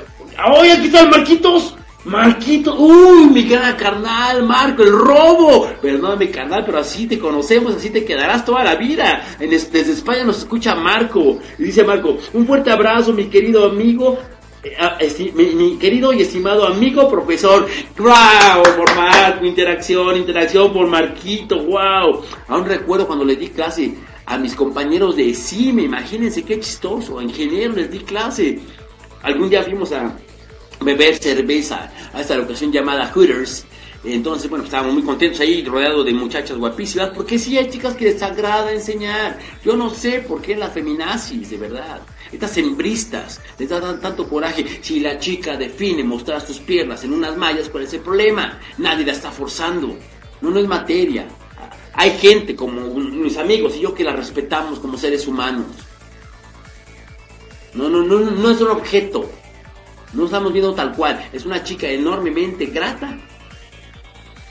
¡Oye, 0.58 0.72
aquí 0.72 0.86
están 0.86 1.10
Marquitos! 1.10 1.74
Marquito, 2.08 2.74
uy, 2.74 3.26
mi 3.26 3.42
gran 3.42 3.76
carnal, 3.76 4.42
Marco, 4.42 4.82
el 4.82 4.92
robo. 4.92 5.68
Perdóname, 5.80 6.30
carnal, 6.30 6.64
pero 6.64 6.78
así 6.78 7.06
te 7.06 7.18
conocemos, 7.18 7.76
así 7.76 7.90
te 7.90 8.04
quedarás 8.04 8.46
toda 8.46 8.64
la 8.64 8.76
vida. 8.76 9.22
En 9.38 9.50
desde 9.50 9.92
España 9.92 10.24
nos 10.24 10.38
escucha 10.38 10.74
Marco. 10.74 11.38
Y 11.58 11.64
dice 11.64 11.84
Marco, 11.84 12.16
un 12.32 12.46
fuerte 12.46 12.70
abrazo, 12.70 13.12
mi 13.12 13.26
querido 13.26 13.66
amigo. 13.66 14.18
Eh, 14.62 14.74
ah, 14.80 14.96
mi, 15.34 15.76
querido 15.76 16.12
y 16.14 16.22
estimado 16.22 16.66
amigo 16.66 17.10
profesor, 17.10 17.68
wow, 17.98 18.62
por 18.76 18.96
Marco, 18.96 19.44
interacción, 19.44 20.16
interacción 20.16 20.72
por 20.72 20.86
Marquito, 20.86 21.62
wow. 21.62 22.22
Aún 22.48 22.64
recuerdo 22.64 23.06
cuando 23.06 23.26
le 23.26 23.36
di 23.36 23.48
clase 23.48 23.92
a 24.24 24.38
mis 24.38 24.54
compañeros 24.54 25.14
de 25.14 25.34
CIME, 25.34 25.82
imagínense 25.82 26.42
qué 26.42 26.58
chistoso, 26.58 27.20
ingeniero 27.20 27.74
les 27.74 27.90
di 27.90 27.98
clase. 27.98 28.58
Algún 29.22 29.50
día 29.50 29.62
fuimos 29.62 29.92
a, 29.92 30.16
beber 30.80 31.16
cerveza 31.18 31.90
a 32.12 32.20
esta 32.20 32.36
locación 32.36 32.72
llamada 32.72 33.10
Hooters. 33.12 33.66
Entonces, 34.04 34.48
bueno, 34.48 34.64
estábamos 34.64 34.94
muy 34.94 35.02
contentos 35.02 35.40
ahí, 35.40 35.64
rodeados 35.64 36.04
de 36.04 36.12
muchachas 36.12 36.56
guapísimas, 36.56 37.10
porque 37.10 37.38
sí 37.38 37.58
hay 37.58 37.68
chicas 37.68 37.94
que 37.94 38.04
les 38.04 38.22
agrada 38.22 38.72
enseñar. 38.72 39.38
Yo 39.64 39.76
no 39.76 39.90
sé 39.90 40.20
por 40.20 40.40
qué 40.40 40.54
las 40.54 40.72
feminazis, 40.72 41.50
de 41.50 41.56
verdad. 41.56 42.00
Estas 42.30 42.56
hembristas 42.58 43.40
les 43.58 43.68
dan 43.68 44.00
tanto 44.00 44.28
coraje. 44.28 44.64
Si 44.82 45.00
la 45.00 45.18
chica 45.18 45.56
define 45.56 46.04
mostrar 46.04 46.40
sus 46.40 46.60
piernas 46.60 47.02
en 47.02 47.12
unas 47.12 47.36
mallas, 47.36 47.68
¿cuál 47.68 47.84
es 47.84 47.92
el 47.94 48.00
problema? 48.00 48.60
Nadie 48.78 49.04
la 49.04 49.12
está 49.12 49.32
forzando. 49.32 49.96
No, 50.40 50.50
no 50.50 50.60
es 50.60 50.68
materia. 50.68 51.26
Hay 51.94 52.16
gente 52.18 52.54
como 52.54 52.94
mis 52.94 53.36
amigos 53.36 53.74
y 53.76 53.80
yo 53.80 53.92
que 53.92 54.04
la 54.04 54.12
respetamos 54.12 54.78
como 54.78 54.96
seres 54.96 55.26
humanos. 55.26 55.66
No, 57.74 57.88
no, 57.88 58.02
no, 58.02 58.20
no 58.20 58.50
es 58.50 58.60
un 58.60 58.68
objeto. 58.68 59.28
No 60.12 60.24
estamos 60.24 60.52
viendo 60.52 60.74
tal 60.74 60.92
cual. 60.94 61.28
Es 61.32 61.44
una 61.44 61.62
chica 61.62 61.88
enormemente 61.88 62.66
grata 62.66 63.16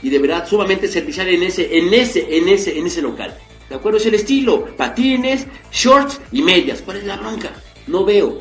y 0.01 0.09
de 0.09 0.19
verdad 0.19 0.47
sumamente 0.47 0.87
servicial 0.87 1.27
en 1.27 1.43
ese, 1.43 1.77
en 1.77 1.93
ese, 1.93 2.37
en 2.37 2.47
ese, 2.47 2.77
en 2.77 2.87
ese 2.87 3.01
local. 3.01 3.35
¿De 3.69 3.75
acuerdo? 3.75 3.97
Es 3.97 4.05
el 4.05 4.15
estilo. 4.15 4.65
Patines, 4.77 5.47
shorts 5.71 6.21
y 6.31 6.41
medias. 6.41 6.81
¿Cuál 6.81 6.97
es 6.97 7.03
la 7.05 7.17
bronca? 7.17 7.51
No 7.87 8.05
veo. 8.05 8.37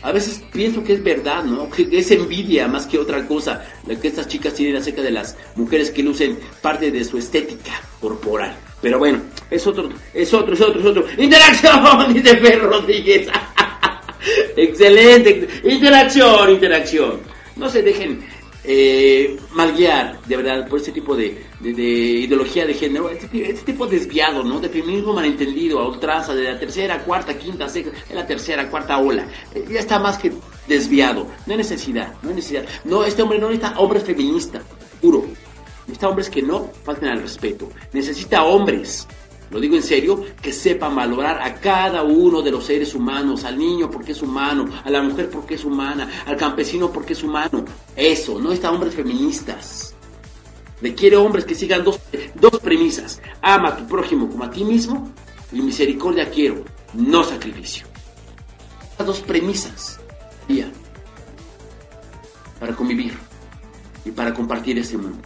A 0.00 0.12
veces 0.12 0.42
pienso 0.52 0.84
que 0.84 0.92
es 0.92 1.02
verdad, 1.02 1.42
¿no? 1.42 1.68
Que 1.68 1.88
es 1.90 2.10
envidia 2.12 2.68
más 2.68 2.86
que 2.86 2.98
otra 2.98 3.26
cosa 3.26 3.64
la 3.86 3.98
que 3.98 4.08
estas 4.08 4.28
chicas 4.28 4.54
tienen 4.54 4.76
acerca 4.76 5.02
de 5.02 5.10
las 5.10 5.36
mujeres 5.56 5.90
que 5.90 6.04
lucen 6.04 6.38
parte 6.62 6.90
de 6.92 7.04
su 7.04 7.18
estética 7.18 7.72
corporal. 8.00 8.56
Pero 8.80 9.00
bueno, 9.00 9.20
es 9.50 9.66
otro, 9.66 9.88
es 10.14 10.32
otro, 10.32 10.54
es 10.54 10.60
otro, 10.60 10.80
es 10.80 10.86
otro. 10.86 11.04
¡Interacción! 11.18 12.14
Dice 12.14 12.36
Fer 12.36 12.60
Rodríguez. 12.60 13.28
Excelente. 14.56 15.48
Interacción, 15.64 16.50
interacción. 16.50 17.20
No 17.56 17.68
se 17.68 17.82
dejen 17.82 18.20
eh, 18.64 19.38
malguiar, 19.52 20.20
de 20.26 20.36
verdad, 20.36 20.68
por 20.68 20.78
este 20.78 20.92
tipo 20.92 21.16
de, 21.16 21.42
ideología 21.62 22.66
de 22.66 22.74
género, 22.74 23.08
este, 23.08 23.50
este, 23.50 23.72
tipo 23.72 23.86
desviado, 23.86 24.44
¿no? 24.44 24.60
De 24.60 24.68
feminismo 24.68 25.14
malentendido, 25.14 25.78
a 25.80 25.88
ultranza, 25.88 26.34
de 26.34 26.44
la 26.44 26.58
tercera, 26.58 27.02
cuarta, 27.02 27.38
quinta, 27.38 27.68
sexta, 27.68 27.96
en 28.10 28.16
la 28.16 28.26
tercera, 28.26 28.68
cuarta 28.68 28.98
ola. 28.98 29.26
Eh, 29.54 29.64
ya 29.70 29.80
está 29.80 29.98
más 29.98 30.18
que 30.18 30.32
desviado. 30.66 31.26
No 31.46 31.52
hay 31.52 31.56
necesidad, 31.56 32.14
no 32.22 32.28
hay 32.28 32.36
necesidad. 32.36 32.66
No, 32.84 33.04
este 33.04 33.22
hombre 33.22 33.38
no 33.38 33.48
necesita 33.48 33.78
hombres 33.78 34.04
feministas, 34.04 34.62
puro. 35.00 35.24
Necesita 35.86 36.08
hombres 36.08 36.28
que 36.28 36.42
no 36.42 36.70
falten 36.84 37.08
al 37.08 37.22
respeto. 37.22 37.70
Necesita 37.94 38.44
hombres 38.44 39.08
lo 39.50 39.60
digo 39.60 39.76
en 39.76 39.82
serio, 39.82 40.24
que 40.40 40.52
sepan 40.52 40.94
valorar 40.94 41.40
a 41.42 41.54
cada 41.54 42.02
uno 42.02 42.42
de 42.42 42.50
los 42.50 42.64
seres 42.64 42.94
humanos, 42.94 43.44
al 43.44 43.58
niño 43.58 43.90
porque 43.90 44.12
es 44.12 44.22
humano, 44.22 44.66
a 44.84 44.90
la 44.90 45.02
mujer 45.02 45.30
porque 45.30 45.54
es 45.54 45.64
humana, 45.64 46.08
al 46.26 46.36
campesino 46.36 46.90
porque 46.90 47.14
es 47.14 47.22
humano. 47.22 47.64
Eso, 47.96 48.38
no 48.40 48.52
está 48.52 48.70
hombres 48.70 48.94
feministas. 48.94 49.94
Requiere 50.82 51.16
hombres 51.16 51.44
que 51.44 51.54
sigan 51.54 51.84
dos, 51.84 51.98
dos 52.34 52.60
premisas. 52.60 53.20
Ama 53.42 53.70
a 53.70 53.76
tu 53.76 53.86
prójimo 53.86 54.28
como 54.28 54.44
a 54.44 54.50
ti 54.50 54.64
mismo 54.64 55.10
y 55.52 55.60
misericordia 55.60 56.30
quiero, 56.30 56.64
no 56.94 57.24
sacrificio. 57.24 57.86
Las 58.98 59.06
dos 59.06 59.20
premisas 59.20 59.98
para 62.58 62.74
convivir 62.74 63.16
y 64.04 64.10
para 64.10 64.34
compartir 64.34 64.78
este 64.78 64.96
mundo 64.96 65.18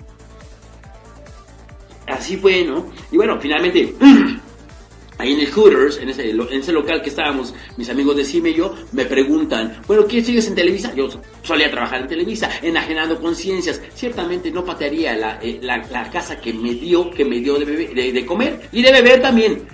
así 2.23 2.37
fue, 2.37 2.65
¿no? 2.65 2.87
Y 3.11 3.17
bueno, 3.17 3.39
finalmente, 3.41 3.95
ahí 5.19 5.33
en 5.33 5.41
el 5.41 5.51
Hooters, 5.51 5.99
en 5.99 6.09
ese, 6.09 6.73
local 6.73 7.03
que 7.03 7.11
estábamos, 7.11 7.53
mis 7.77 7.91
amigos 7.91 8.17
de 8.17 8.25
Cime 8.25 8.51
y 8.51 8.55
yo, 8.55 8.75
me 8.93 9.05
preguntan, 9.05 9.83
bueno, 9.89 10.07
¿quién 10.07 10.25
sigues 10.25 10.47
en 10.47 10.55
Televisa? 10.55 10.95
Yo 10.95 11.09
solía 11.43 11.71
trabajar 11.71 12.03
en 12.03 12.09
Televisa, 12.09 12.49
enajenando 12.63 13.21
conciencias. 13.21 13.81
Ciertamente 13.95 14.53
no 14.53 14.65
patearía 14.65 15.17
la, 15.17 15.39
eh, 15.43 15.59
la, 15.61 16.11
casa 16.11 16.41
que 16.41 16.53
me 16.53 16.75
dio, 16.75 17.11
que 17.11 17.25
me 17.25 17.41
dio 17.41 17.59
de, 17.59 18.13
de, 18.13 18.27
comer 18.27 18.69
y 18.71 18.83
de 18.83 18.93
beber 18.93 19.21
también. 19.21 19.67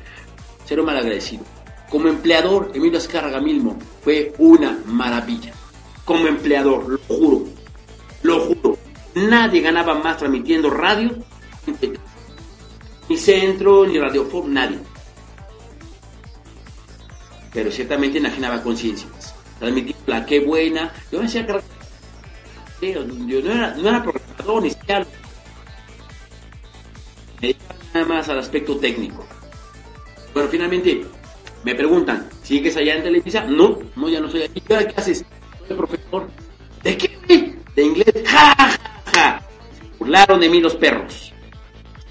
Cero 0.64 0.84
mal 0.84 0.96
agradecido. 0.96 1.44
Como 1.90 2.08
empleador, 2.08 2.72
Emilio 2.74 2.98
Azcárraga 2.98 3.40
Milmo 3.40 3.78
fue 4.02 4.32
una 4.38 4.78
maravilla. 4.86 5.52
Como 6.04 6.26
empleador, 6.26 6.88
lo 6.88 6.98
juro, 7.08 7.44
lo 8.22 8.40
juro. 8.40 8.78
Nadie 9.14 9.60
ganaba 9.60 9.94
más 9.94 10.18
transmitiendo 10.18 10.70
radio, 10.70 11.10
ni 13.08 13.16
centro, 13.16 13.86
ni 13.86 13.98
radio, 13.98 14.28
nadie 14.46 14.78
pero 17.52 17.70
ciertamente 17.70 18.18
enajenaba 18.18 18.62
conciencias. 18.62 19.34
Transmitía 19.58 19.96
la 20.06 20.24
qué 20.24 20.40
buena. 20.40 20.92
Yo 21.10 21.18
me 21.18 21.24
decía 21.24 21.46
que 22.80 22.92
yo 22.92 23.04
no 23.04 23.52
era, 23.52 23.74
no 23.74 23.88
era 23.88 24.02
programador 24.02 24.62
ni 24.62 24.70
siquiera. 24.70 25.06
Me 27.40 27.48
dedicaba 27.48 27.80
nada 27.94 28.06
más 28.06 28.28
al 28.28 28.38
aspecto 28.38 28.76
técnico. 28.78 29.26
Bueno, 30.32 30.48
finalmente 30.48 31.04
me 31.64 31.74
preguntan, 31.74 32.28
¿sigues 32.42 32.76
allá 32.76 32.94
en 32.94 33.02
Televisa? 33.02 33.44
No, 33.44 33.78
no, 33.96 34.08
ya 34.08 34.20
no 34.20 34.30
soy 34.30 34.42
aquí. 34.42 34.60
¿Qué 34.60 34.94
haces? 34.96 35.24
Soy 35.66 35.76
profesor. 35.76 36.28
¿De 36.84 36.96
qué? 36.96 37.56
De 37.74 37.82
inglés. 37.82 38.14
¡Ja, 38.24 38.54
ja, 38.56 38.78
ja! 39.12 39.42
Burlaron 39.98 40.38
de 40.38 40.48
mí 40.48 40.60
los 40.60 40.76
perros. 40.76 41.32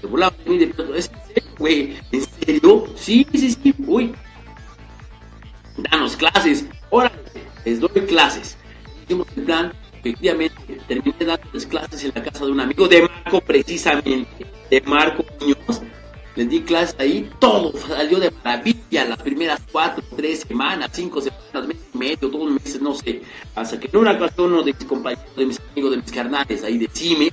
Se 0.08 0.12
burlaron 0.12 0.38
de 0.42 0.50
mí 0.50 0.58
de 0.58 0.66
perros. 0.68 0.96
¿Es 0.96 1.10
en 1.12 1.34
serio, 1.34 1.50
güey? 1.58 1.98
¿En 2.12 2.22
serio? 2.22 2.86
Sí, 2.96 3.26
sí, 3.30 3.50
sí. 3.50 3.74
Uy, 3.86 4.14
danos 5.76 6.16
clases, 6.16 6.66
órale, 6.88 7.14
les 7.66 7.78
doy 7.78 7.90
clases. 8.06 8.56
Hicimos 9.04 9.26
el 9.36 9.44
plan, 9.44 9.72
efectivamente, 9.92 10.80
terminé 10.88 11.24
dándoles 11.26 11.66
clases 11.66 12.04
en 12.04 12.12
la 12.14 12.22
casa 12.22 12.46
de 12.46 12.52
un 12.52 12.60
amigo 12.60 12.88
de 12.88 13.02
Marco, 13.02 13.42
precisamente, 13.42 14.46
de 14.70 14.80
Marco 14.86 15.26
Muñoz. 15.40 15.82
Les 16.36 16.48
di 16.48 16.62
clases 16.62 16.96
ahí, 16.98 17.28
todo 17.38 17.76
salió 17.76 18.18
de 18.18 18.30
maravilla, 18.30 19.04
las 19.04 19.18
primeras 19.18 19.60
cuatro, 19.70 20.02
tres 20.16 20.46
semanas, 20.48 20.88
cinco 20.94 21.20
semanas, 21.20 21.68
mes 21.68 21.76
y 21.92 21.98
medio, 21.98 22.28
dos 22.30 22.50
meses, 22.50 22.80
no 22.80 22.94
sé. 22.94 23.20
Hasta 23.54 23.78
que 23.78 23.88
en 23.92 23.96
una 23.98 24.12
ocasión 24.12 24.54
uno 24.54 24.62
de 24.62 24.72
mis 24.72 24.84
compañeros, 24.86 25.36
de 25.36 25.44
mis 25.44 25.60
amigos, 25.72 25.90
de 25.90 25.96
mis 25.98 26.12
carnales, 26.12 26.64
ahí 26.64 26.78
de 26.78 26.88
CIME, 26.88 27.30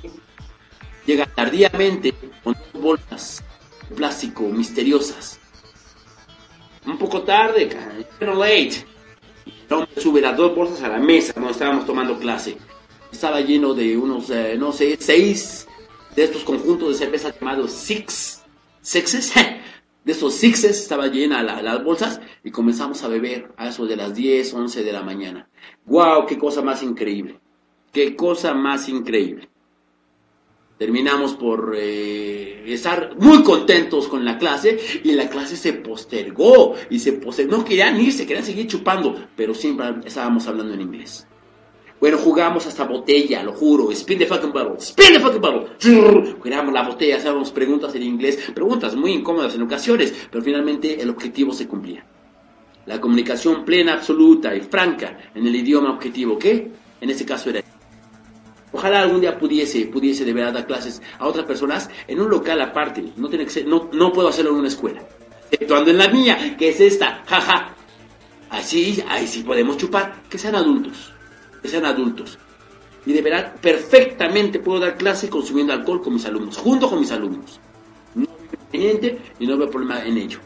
llega 1.05 1.25
tardíamente 1.25 2.13
con 2.43 2.53
dos 2.53 2.81
bolsas 2.81 3.43
de 3.89 3.95
plástico 3.95 4.43
misteriosas 4.43 5.39
un 6.85 6.97
poco 6.97 7.23
tarde, 7.23 7.69
pero 8.19 8.35
late. 8.35 8.85
No 9.69 9.87
sube 9.97 10.21
las 10.21 10.37
dos 10.37 10.55
bolsas 10.55 10.83
a 10.83 10.89
la 10.89 10.99
mesa 10.99 11.33
cuando 11.33 11.51
estábamos 11.51 11.85
tomando 11.85 12.17
clase. 12.19 12.57
Estaba 13.11 13.41
lleno 13.41 13.73
de 13.73 13.97
unos, 13.97 14.29
eh, 14.29 14.55
no 14.57 14.71
sé, 14.71 14.97
seis 14.99 15.67
de 16.15 16.23
estos 16.23 16.43
conjuntos 16.43 16.89
de 16.89 17.05
cerveza 17.05 17.33
llamados 17.33 17.71
Six, 17.71 18.43
Sixes. 18.81 19.33
De 20.05 20.11
esos 20.11 20.35
Sixes 20.35 20.81
estaba 20.81 21.07
llena 21.07 21.41
la, 21.41 21.63
las 21.63 21.83
bolsas 21.83 22.21
y 22.43 22.51
comenzamos 22.51 23.03
a 23.03 23.07
beber 23.07 23.51
a 23.57 23.69
eso 23.69 23.87
de 23.87 23.95
las 23.95 24.13
10, 24.13 24.53
11 24.53 24.83
de 24.83 24.93
la 24.93 25.01
mañana. 25.01 25.49
¡Wow! 25.85 26.27
¡Qué 26.27 26.37
cosa 26.37 26.61
más 26.61 26.83
increíble! 26.83 27.39
¡Qué 27.91 28.15
cosa 28.15 28.53
más 28.53 28.87
increíble! 28.87 29.49
Terminamos 30.77 31.33
por 31.33 31.75
eh, 31.77 32.63
estar 32.73 33.15
muy 33.17 33.43
contentos 33.43 34.07
con 34.07 34.25
la 34.25 34.37
clase 34.37 34.77
y 35.03 35.13
la 35.13 35.29
clase 35.29 35.55
se 35.55 35.73
postergó 35.73 36.75
y 36.89 36.99
se 36.99 37.13
postergó. 37.13 37.57
No 37.57 37.65
querían 37.65 37.99
irse, 37.99 38.25
querían 38.25 38.45
seguir 38.45 38.67
chupando, 38.67 39.27
pero 39.35 39.53
siempre 39.53 39.87
estábamos 40.05 40.47
hablando 40.47 40.73
en 40.73 40.81
inglés. 40.81 41.27
Bueno, 41.99 42.17
jugamos 42.17 42.67
hasta 42.67 42.83
botella, 42.83 43.41
lo 43.41 43.53
juro. 43.53 43.91
Spin 43.91 44.19
the 44.19 44.25
fucking 44.25 44.51
bottle. 44.51 44.75
Spin 44.79 45.13
the 45.13 45.19
fucking 45.19 45.41
bottle. 45.41 46.35
Jugamos 46.39 46.73
la 46.73 46.83
botella, 46.83 47.17
hacíamos 47.17 47.51
preguntas 47.51 47.95
en 47.95 48.03
inglés. 48.03 48.51
Preguntas 48.53 48.95
muy 48.95 49.13
incómodas 49.13 49.55
en 49.55 49.61
ocasiones, 49.61 50.13
pero 50.29 50.43
finalmente 50.43 51.01
el 51.01 51.09
objetivo 51.09 51.53
se 51.53 51.67
cumplía. 51.67 52.05
La 52.85 52.99
comunicación 53.01 53.65
plena, 53.65 53.93
absoluta 53.93 54.55
y 54.55 54.61
franca 54.61 55.17
en 55.33 55.47
el 55.47 55.55
idioma 55.55 55.91
objetivo, 55.91 56.37
que 56.37 56.69
en 57.01 57.09
este 57.09 57.25
caso 57.25 57.49
era 57.49 57.61
Ojalá 58.75 59.03
algún 59.03 59.21
día 59.21 59.39
pudiese, 59.39 59.85
pudiese 59.85 60.25
de 60.25 60.33
verdad 60.33 60.51
dar 60.51 60.67
clases 60.67 61.01
a 61.17 61.27
otras 61.27 61.45
personas 61.45 61.89
en 62.09 62.19
un 62.19 62.29
local 62.29 62.59
aparte. 62.59 63.05
No 63.15 63.29
tiene 63.29 63.45
que 63.45 63.49
ser, 63.49 63.65
no, 63.65 63.89
no 63.93 64.11
puedo 64.11 64.27
hacerlo 64.27 64.51
en 64.51 64.57
una 64.57 64.67
escuela. 64.67 65.01
Exceptuando 65.49 65.91
en 65.91 65.97
la 65.97 66.09
mía, 66.09 66.57
que 66.57 66.67
es 66.67 66.81
esta, 66.81 67.23
jaja. 67.25 67.73
Así, 68.49 69.01
ahí 69.07 69.27
sí 69.27 69.43
podemos 69.43 69.77
chupar. 69.77 70.23
Que 70.29 70.37
sean 70.37 70.55
adultos. 70.55 71.13
Que 71.61 71.69
sean 71.69 71.85
adultos. 71.85 72.37
Y 73.05 73.13
de 73.13 73.21
verdad, 73.21 73.55
perfectamente 73.61 74.59
puedo 74.59 74.81
dar 74.81 74.97
clase 74.97 75.29
consumiendo 75.29 75.71
alcohol 75.71 76.01
con 76.01 76.13
mis 76.13 76.25
alumnos, 76.25 76.57
junto 76.57 76.89
con 76.89 76.99
mis 76.99 77.11
alumnos. 77.13 77.61
No 78.13 78.27
inconveniente 78.51 79.21
y 79.39 79.47
no 79.47 79.57
veo 79.57 79.69
problema 79.69 80.03
en 80.03 80.17
ello. 80.17 80.39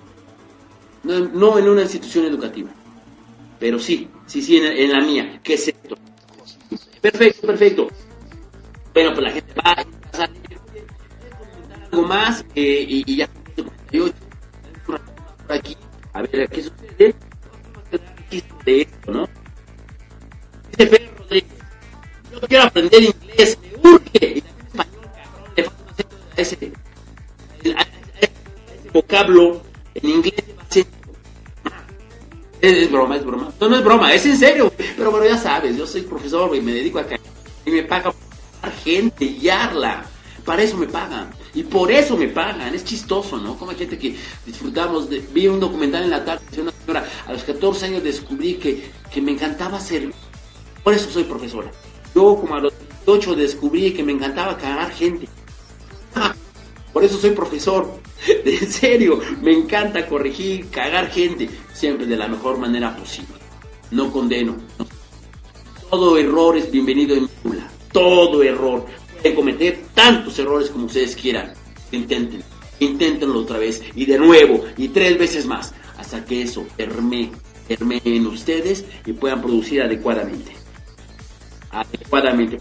No, 1.01 1.57
en 1.57 1.67
una 1.67 1.81
institución 1.81 2.25
educativa. 2.25 2.69
Pero 3.59 3.79
sí, 3.79 4.07
sí, 4.27 4.43
sí, 4.43 4.57
en, 4.57 4.65
en 4.65 4.91
la 4.91 4.99
mía, 4.99 5.39
que 5.41 5.55
es 5.55 5.67
esto. 5.67 5.97
Perfecto, 7.01 7.47
perfecto. 7.47 7.87
Bueno, 8.99 9.13
pues 9.13 9.23
la 9.23 9.31
gente 9.31 9.53
va 9.53 9.71
a 9.71 9.85
algo 11.89 12.05
más 12.05 12.43
eh, 12.53 12.85
y, 12.85 13.15
ya 13.15 13.29
por 14.85 14.99
aquí 15.47 15.77
a 16.11 16.21
ver 16.21 16.49
qué 16.49 16.63
sucede 16.63 17.15
de 18.65 18.81
esto, 18.81 19.11
¿no? 19.13 19.29
Yo 20.77 22.41
quiero 22.41 22.63
aprender 22.65 23.03
inglés, 23.03 23.57
me 23.61 23.89
urge, 23.89 24.43
y 27.63 28.89
vocablo 28.91 29.61
en 29.95 30.09
inglés 30.09 30.43
es, 32.61 32.91
broma, 32.91 33.15
es 33.15 33.25
broma. 33.25 33.53
No, 33.61 33.69
no 33.69 33.77
es 33.77 33.83
broma, 33.85 34.13
es 34.13 34.25
en 34.25 34.37
serio. 34.37 34.73
Pero 34.97 35.11
bueno, 35.11 35.25
ya 35.25 35.37
sabes, 35.37 35.77
yo 35.77 35.87
soy 35.87 36.01
profesor, 36.01 36.53
y 36.53 36.59
me 36.59 36.73
dedico 36.73 36.99
a 36.99 37.05
caer 37.05 37.21
y 37.65 37.71
me 37.71 37.83
paga 37.83 38.11
gente, 38.83 39.25
guiarla. 39.25 40.05
Para 40.45 40.63
eso 40.63 40.77
me 40.77 40.87
pagan. 40.87 41.29
Y 41.53 41.63
por 41.63 41.91
eso 41.91 42.17
me 42.17 42.27
pagan. 42.27 42.73
Es 42.73 42.83
chistoso, 42.83 43.37
¿no? 43.37 43.55
Como 43.57 43.73
gente 43.73 43.97
que 43.97 44.15
disfrutamos. 44.45 45.09
De, 45.09 45.19
vi 45.19 45.47
un 45.47 45.59
documental 45.59 46.03
en 46.03 46.09
la 46.09 46.25
tarde 46.25 46.43
de 46.51 46.61
una 46.61 46.71
señora. 46.71 47.05
A 47.27 47.33
los 47.33 47.43
14 47.43 47.85
años 47.85 48.03
descubrí 48.03 48.55
que, 48.55 48.91
que 49.11 49.21
me 49.21 49.31
encantaba 49.31 49.79
ser. 49.79 50.11
Por 50.83 50.93
eso 50.93 51.09
soy 51.09 51.23
profesora. 51.23 51.71
Yo, 52.15 52.35
como 52.35 52.55
a 52.55 52.59
los 52.59 52.73
18, 53.05 53.35
descubrí 53.35 53.93
que 53.93 54.03
me 54.03 54.13
encantaba 54.13 54.57
cagar 54.57 54.91
gente. 54.91 55.27
Por 56.93 57.03
eso 57.03 57.17
soy 57.17 57.31
profesor. 57.31 57.99
En 58.45 58.71
serio, 58.71 59.19
me 59.41 59.53
encanta 59.53 60.05
corregir, 60.05 60.69
cagar 60.69 61.09
gente. 61.09 61.49
Siempre 61.73 62.05
de 62.05 62.17
la 62.17 62.27
mejor 62.27 62.57
manera 62.57 62.95
posible. 62.95 63.35
No 63.91 64.11
condeno. 64.11 64.57
Todo 65.89 66.17
error 66.17 66.57
es 66.57 66.69
bienvenido 66.69 67.15
en 67.15 67.23
mi 67.23 67.29
todo 67.91 68.43
error. 68.43 68.85
Pueden 69.21 69.35
cometer 69.35 69.81
tantos 69.93 70.37
errores 70.39 70.69
como 70.69 70.85
ustedes 70.85 71.15
quieran. 71.15 71.53
Intenten, 71.91 72.43
inténtenlo 72.79 73.39
otra 73.39 73.57
vez 73.57 73.81
y 73.95 74.05
de 74.05 74.17
nuevo 74.17 74.63
y 74.77 74.89
tres 74.89 75.17
veces 75.17 75.45
más 75.45 75.73
hasta 75.97 76.23
que 76.23 76.41
eso 76.43 76.65
permee, 76.77 77.31
en 77.67 78.27
ustedes 78.27 78.85
y 79.05 79.13
puedan 79.13 79.41
producir 79.41 79.81
adecuadamente. 79.81 80.53
Adecuadamente. 81.71 82.57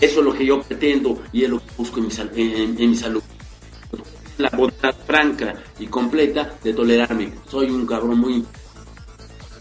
Eso 0.00 0.20
es 0.20 0.24
lo 0.24 0.32
que 0.32 0.46
yo 0.46 0.62
pretendo 0.62 1.22
y 1.32 1.44
es 1.44 1.50
lo 1.50 1.58
que 1.58 1.72
busco 1.76 2.00
en 2.00 2.06
mi, 2.06 2.82
en, 2.82 2.90
mi 2.90 2.96
salud. 2.96 3.22
La 4.38 4.50
bondad 4.50 4.94
franca 5.06 5.54
y 5.78 5.86
completa 5.86 6.56
de 6.62 6.72
tolerarme. 6.72 7.32
Soy 7.48 7.70
un 7.70 7.86
cabrón 7.86 8.18
muy... 8.18 8.44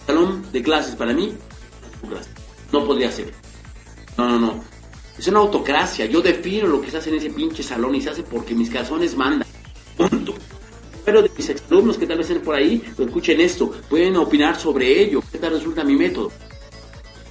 Salón 0.05 0.43
de 0.51 0.63
clases 0.63 0.95
para 0.95 1.13
mí, 1.13 1.33
no 2.71 2.85
podría 2.85 3.11
ser. 3.11 3.33
No, 4.19 4.27
no, 4.27 4.37
no. 4.37 4.63
Es 5.17 5.29
una 5.29 5.39
autocracia. 5.39 6.05
Yo 6.05 6.21
defino 6.21 6.67
lo 6.67 6.81
que 6.81 6.91
se 6.91 6.97
hace 6.97 7.09
en 7.09 7.15
ese 7.15 7.29
pinche 7.29 7.63
salón 7.63 7.95
y 7.95 8.01
se 8.01 8.09
hace 8.09 8.21
porque 8.21 8.53
mis 8.53 8.69
calzones 8.69 9.15
mandan. 9.15 9.47
Punto. 9.95 10.33
Pero 11.05 11.21
de 11.21 11.31
mis 11.37 11.47
exalumnos 11.47 11.97
que 11.97 12.05
tal 12.05 12.17
vez 12.17 12.29
estén 12.29 12.43
por 12.43 12.55
ahí, 12.55 12.83
lo 12.97 13.05
escuchen 13.05 13.39
esto, 13.39 13.71
pueden 13.89 14.17
opinar 14.17 14.59
sobre 14.59 15.01
ello. 15.01 15.23
¿Qué 15.31 15.37
tal 15.37 15.53
resulta 15.53 15.85
mi 15.85 15.95
método? 15.95 16.33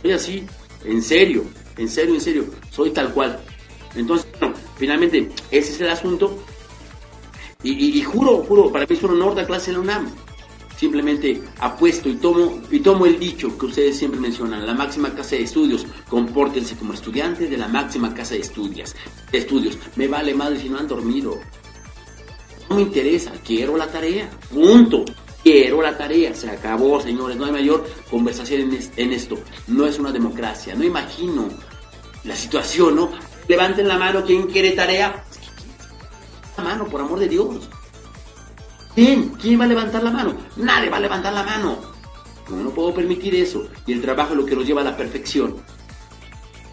Soy 0.00 0.12
así, 0.12 0.46
en 0.82 1.02
serio, 1.02 1.44
en 1.76 1.90
serio, 1.90 2.14
en 2.14 2.20
serio. 2.22 2.44
Soy 2.70 2.90
tal 2.90 3.12
cual. 3.12 3.38
Entonces, 3.94 4.26
bueno, 4.40 4.54
finalmente, 4.78 5.28
ese 5.50 5.72
es 5.72 5.80
el 5.82 5.90
asunto. 5.90 6.38
Y, 7.62 7.98
y, 7.98 8.02
juro, 8.02 8.38
juro, 8.48 8.72
para 8.72 8.86
mí 8.86 8.96
es 8.96 9.02
un 9.02 9.10
honor 9.10 9.34
dar 9.34 9.46
clase 9.46 9.72
en 9.72 9.76
la 9.76 9.82
UNAM 9.82 10.10
simplemente 10.78 11.42
apuesto 11.58 12.08
y 12.08 12.16
tomo, 12.16 12.62
y 12.70 12.80
tomo 12.80 13.06
el 13.06 13.18
dicho 13.18 13.56
que 13.58 13.66
ustedes 13.66 13.98
siempre 13.98 14.20
mencionan, 14.20 14.64
la 14.64 14.74
máxima 14.74 15.12
casa 15.12 15.34
de 15.36 15.42
estudios, 15.42 15.84
compórtense 16.08 16.76
como 16.76 16.92
estudiantes 16.92 17.50
de 17.50 17.56
la 17.56 17.66
máxima 17.66 18.14
casa 18.14 18.34
de 18.34 18.40
estudios. 18.40 18.94
estudios. 19.32 19.76
Me 19.96 20.06
vale 20.06 20.34
madre 20.34 20.60
si 20.60 20.68
no 20.68 20.78
han 20.78 20.86
dormido. 20.86 21.40
No 22.70 22.76
me 22.76 22.82
interesa, 22.82 23.32
quiero 23.44 23.76
la 23.76 23.90
tarea. 23.90 24.30
Punto. 24.52 25.04
Quiero 25.42 25.82
la 25.82 25.96
tarea. 25.96 26.34
Se 26.34 26.50
acabó, 26.50 27.00
señores. 27.00 27.36
No 27.36 27.46
hay 27.46 27.52
mayor 27.52 27.84
conversación 28.10 28.70
en, 28.96 29.12
esto. 29.12 29.38
No 29.66 29.86
es 29.86 29.98
una 29.98 30.12
democracia. 30.12 30.74
No 30.74 30.84
imagino 30.84 31.48
la 32.24 32.36
situación, 32.36 32.96
¿no? 32.96 33.10
Levanten 33.48 33.88
la 33.88 33.98
mano, 33.98 34.22
¿quién 34.24 34.46
quiere 34.46 34.72
tarea? 34.72 35.24
La 36.56 36.64
mano, 36.64 36.86
por 36.86 37.00
amor 37.00 37.18
de 37.18 37.28
Dios. 37.28 37.68
¿Quién? 38.98 39.28
¿Quién 39.40 39.60
va 39.60 39.64
a 39.64 39.68
levantar 39.68 40.02
la 40.02 40.10
mano? 40.10 40.34
Nadie 40.56 40.90
va 40.90 40.96
a 40.96 41.00
levantar 41.00 41.32
la 41.32 41.44
mano. 41.44 41.78
No, 42.48 42.70
puedo 42.70 42.92
permitir 42.92 43.32
eso. 43.36 43.68
Y 43.86 43.92
el 43.92 44.02
trabajo 44.02 44.32
es 44.32 44.38
lo 44.38 44.44
que 44.44 44.56
nos 44.56 44.66
lleva 44.66 44.80
a 44.80 44.84
la 44.84 44.96
perfección. 44.96 45.54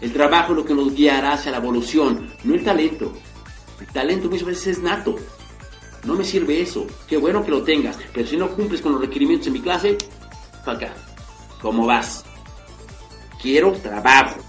El 0.00 0.12
trabajo 0.12 0.50
es 0.50 0.56
lo 0.56 0.64
que 0.64 0.74
nos 0.74 0.92
guiará 0.92 1.34
hacia 1.34 1.52
la 1.52 1.58
evolución, 1.58 2.32
no 2.42 2.54
el 2.54 2.64
talento. 2.64 3.12
El 3.78 3.86
talento 3.86 4.28
muchas 4.28 4.44
veces 4.44 4.66
es 4.66 4.82
nato. 4.82 5.14
No 6.02 6.14
me 6.14 6.24
sirve 6.24 6.60
eso. 6.60 6.88
Qué 7.06 7.16
bueno 7.16 7.44
que 7.44 7.52
lo 7.52 7.62
tengas. 7.62 7.96
Pero 8.12 8.26
si 8.26 8.36
no 8.36 8.48
cumples 8.48 8.80
con 8.80 8.90
los 8.90 9.00
requerimientos 9.00 9.46
en 9.46 9.52
mi 9.52 9.60
clase, 9.60 9.96
acá. 10.66 10.94
¿Cómo 11.62 11.86
vas? 11.86 12.24
Quiero 13.40 13.70
trabajo. 13.70 14.40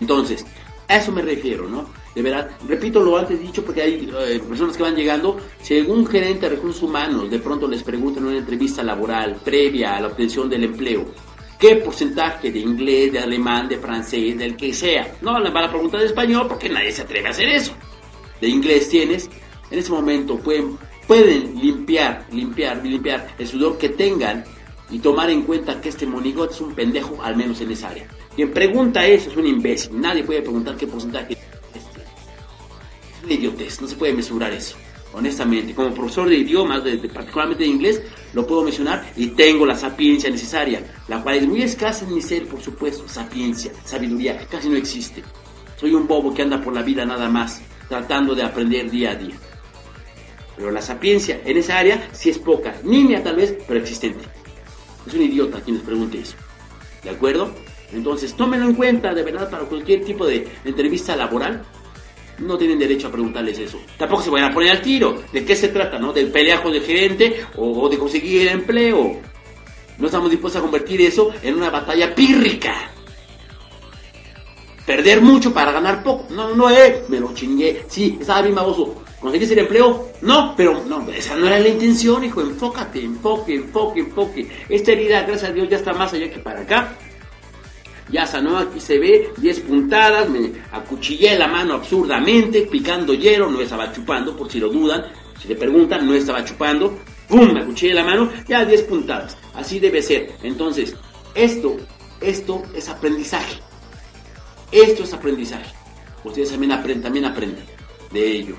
Entonces, 0.00 0.46
a 0.88 0.96
eso 0.96 1.12
me 1.12 1.20
refiero, 1.20 1.68
¿no? 1.68 1.84
De 2.14 2.22
verdad, 2.22 2.48
repito 2.68 3.02
lo 3.02 3.18
antes 3.18 3.40
dicho 3.40 3.64
porque 3.64 3.82
hay 3.82 4.08
eh, 4.28 4.40
personas 4.48 4.76
que 4.76 4.84
van 4.84 4.94
llegando, 4.94 5.36
si 5.60 5.78
algún 5.78 6.06
gerente 6.06 6.48
de 6.48 6.54
recursos 6.54 6.82
humanos 6.82 7.28
de 7.28 7.40
pronto 7.40 7.66
les 7.66 7.82
pregunta 7.82 8.20
en 8.20 8.26
una 8.26 8.38
entrevista 8.38 8.84
laboral 8.84 9.40
previa 9.44 9.96
a 9.96 10.00
la 10.00 10.06
obtención 10.08 10.48
del 10.48 10.64
empleo, 10.64 11.06
¿qué 11.58 11.76
porcentaje 11.76 12.52
de 12.52 12.60
inglés, 12.60 13.12
de 13.12 13.18
alemán, 13.18 13.68
de 13.68 13.78
francés, 13.78 14.38
del 14.38 14.56
que 14.56 14.72
sea? 14.72 15.16
No 15.22 15.40
les 15.40 15.52
van 15.52 15.64
a 15.64 15.70
preguntar 15.70 16.00
de 16.00 16.06
español 16.06 16.46
porque 16.46 16.68
nadie 16.68 16.92
se 16.92 17.02
atreve 17.02 17.26
a 17.26 17.30
hacer 17.30 17.48
eso. 17.48 17.72
De 18.40 18.48
inglés 18.48 18.88
tienes, 18.88 19.28
en 19.72 19.78
ese 19.80 19.90
momento 19.90 20.38
pueden, 20.38 20.78
pueden 21.08 21.60
limpiar, 21.60 22.26
limpiar, 22.30 22.80
limpiar 22.84 23.34
el 23.36 23.48
sudor 23.48 23.76
que 23.76 23.88
tengan 23.88 24.44
y 24.88 25.00
tomar 25.00 25.30
en 25.30 25.42
cuenta 25.42 25.80
que 25.80 25.88
este 25.88 26.06
monigote 26.06 26.54
es 26.54 26.60
un 26.60 26.76
pendejo, 26.76 27.20
al 27.20 27.34
menos 27.34 27.60
en 27.60 27.72
esa 27.72 27.88
área. 27.88 28.06
Quien 28.36 28.52
pregunta 28.52 29.04
eso 29.04 29.30
es 29.30 29.36
un 29.36 29.46
imbécil. 29.46 30.00
Nadie 30.00 30.22
puede 30.22 30.42
preguntar 30.42 30.76
qué 30.76 30.86
porcentaje 30.86 31.36
idiotez, 33.32 33.80
no 33.80 33.86
se 33.86 33.96
puede 33.96 34.12
mesurar 34.12 34.52
eso. 34.52 34.76
Honestamente, 35.12 35.74
como 35.74 35.94
profesor 35.94 36.28
de 36.28 36.38
idiomas, 36.38 36.82
particularmente 37.12 37.62
de 37.62 37.70
inglés, 37.70 38.02
lo 38.32 38.44
puedo 38.46 38.64
mencionar 38.64 39.12
y 39.16 39.28
tengo 39.28 39.64
la 39.64 39.76
sapiencia 39.76 40.28
necesaria, 40.28 40.84
la 41.06 41.22
cual 41.22 41.36
es 41.36 41.46
muy 41.46 41.62
escasa 41.62 42.04
en 42.04 42.14
mi 42.14 42.20
ser, 42.20 42.46
por 42.46 42.60
supuesto. 42.60 43.08
Sapiencia, 43.08 43.70
sabiduría, 43.84 44.44
casi 44.50 44.68
no 44.68 44.76
existe. 44.76 45.22
Soy 45.76 45.94
un 45.94 46.08
bobo 46.08 46.34
que 46.34 46.42
anda 46.42 46.60
por 46.60 46.74
la 46.74 46.82
vida 46.82 47.04
nada 47.04 47.28
más, 47.28 47.62
tratando 47.88 48.34
de 48.34 48.42
aprender 48.42 48.90
día 48.90 49.12
a 49.12 49.14
día. 49.14 49.36
Pero 50.56 50.72
la 50.72 50.82
sapiencia 50.82 51.40
en 51.44 51.58
esa 51.58 51.78
área 51.78 52.08
sí 52.12 52.30
es 52.30 52.38
poca, 52.38 52.74
nimia 52.82 53.22
tal 53.22 53.36
vez, 53.36 53.56
pero 53.68 53.78
existente. 53.78 54.24
Es 55.06 55.14
un 55.14 55.22
idiota 55.22 55.60
quien 55.60 55.76
les 55.76 55.84
pregunte 55.84 56.18
eso. 56.18 56.34
¿De 57.04 57.10
acuerdo? 57.10 57.54
Entonces, 57.92 58.34
tómenlo 58.34 58.66
en 58.66 58.74
cuenta 58.74 59.14
de 59.14 59.22
verdad 59.22 59.48
para 59.48 59.64
cualquier 59.64 60.04
tipo 60.04 60.26
de 60.26 60.48
entrevista 60.64 61.14
laboral 61.14 61.64
no 62.38 62.58
tienen 62.58 62.78
derecho 62.78 63.08
a 63.08 63.12
preguntarles 63.12 63.58
eso. 63.58 63.80
Tampoco 63.96 64.22
se 64.22 64.30
vayan 64.30 64.50
a 64.50 64.54
poner 64.54 64.70
al 64.70 64.82
tiro. 64.82 65.22
¿De 65.32 65.44
qué 65.44 65.54
se 65.54 65.68
trata, 65.68 65.98
no? 65.98 66.12
¿Del 66.12 66.30
peleajo 66.30 66.70
del 66.70 66.82
gerente 66.82 67.44
o, 67.56 67.88
de 67.88 67.98
conseguir 67.98 68.42
el 68.42 68.48
empleo? 68.48 69.20
No 69.98 70.06
estamos 70.06 70.30
dispuestos 70.30 70.60
a 70.60 70.62
convertir 70.62 71.00
eso 71.02 71.30
en 71.42 71.54
una 71.54 71.70
batalla 71.70 72.14
pírrica. 72.14 72.90
Perder 74.84 75.22
mucho 75.22 75.54
para 75.54 75.72
ganar 75.72 76.02
poco. 76.02 76.26
No, 76.30 76.54
no, 76.54 76.70
eh, 76.70 77.04
me 77.08 77.20
lo 77.20 77.32
chingué. 77.32 77.84
Sí, 77.88 78.18
estaba 78.20 78.42
bien 78.42 78.54
baboso. 78.54 79.02
¿Conseguiste 79.20 79.54
el 79.54 79.60
empleo? 79.60 80.10
No, 80.20 80.54
pero 80.54 80.84
no, 80.86 81.08
esa 81.10 81.34
no 81.36 81.46
era 81.46 81.58
la 81.58 81.68
intención, 81.68 82.22
hijo. 82.24 82.42
Enfócate, 82.42 83.02
enfoque, 83.02 83.54
enfoque, 83.54 84.00
enfoque. 84.00 84.48
Esta 84.68 84.92
herida, 84.92 85.22
gracias 85.22 85.50
a 85.50 85.54
Dios, 85.54 85.68
ya 85.70 85.78
está 85.78 85.94
más 85.94 86.12
allá 86.12 86.30
que 86.30 86.38
para 86.38 86.60
acá 86.60 86.94
ya 88.14 88.26
sanó, 88.26 88.58
aquí 88.58 88.78
se 88.78 88.96
ve 88.96 89.32
10 89.38 89.60
puntadas, 89.60 90.30
me 90.30 90.52
acuchillé 90.70 91.36
la 91.36 91.48
mano 91.48 91.74
absurdamente, 91.74 92.62
picando 92.62 93.12
hielo, 93.12 93.50
no 93.50 93.60
estaba 93.60 93.92
chupando, 93.92 94.36
por 94.36 94.48
si 94.48 94.60
lo 94.60 94.68
dudan, 94.68 95.04
si 95.42 95.48
le 95.48 95.56
preguntan, 95.56 96.06
no 96.06 96.14
estaba 96.14 96.44
chupando, 96.44 96.96
¡pum! 97.28 97.52
Me 97.52 97.62
acuchillé 97.62 97.92
la 97.92 98.04
mano, 98.04 98.30
ya 98.46 98.64
10 98.64 98.82
puntadas, 98.82 99.36
así 99.54 99.80
debe 99.80 100.00
ser. 100.00 100.30
Entonces, 100.44 100.94
esto, 101.34 101.76
esto 102.20 102.62
es 102.72 102.88
aprendizaje, 102.88 103.58
esto 104.70 105.02
es 105.02 105.12
aprendizaje. 105.12 105.74
Ustedes 106.22 106.52
también 106.52 106.70
aprenden, 106.70 107.02
también 107.02 107.24
aprenden 107.24 107.64
de 108.12 108.30
ello. 108.30 108.54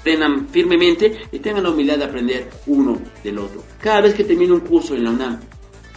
Aprendan 0.00 0.48
firmemente 0.48 1.20
y 1.30 1.38
tengan 1.40 1.64
la 1.64 1.70
humildad 1.70 1.98
de 1.98 2.04
aprender 2.04 2.48
uno 2.64 2.98
del 3.22 3.38
otro. 3.38 3.62
Cada 3.78 4.00
vez 4.00 4.14
que 4.14 4.24
termino 4.24 4.54
un 4.54 4.60
curso 4.60 4.94
en 4.94 5.04
la 5.04 5.10
UNAM, 5.10 5.38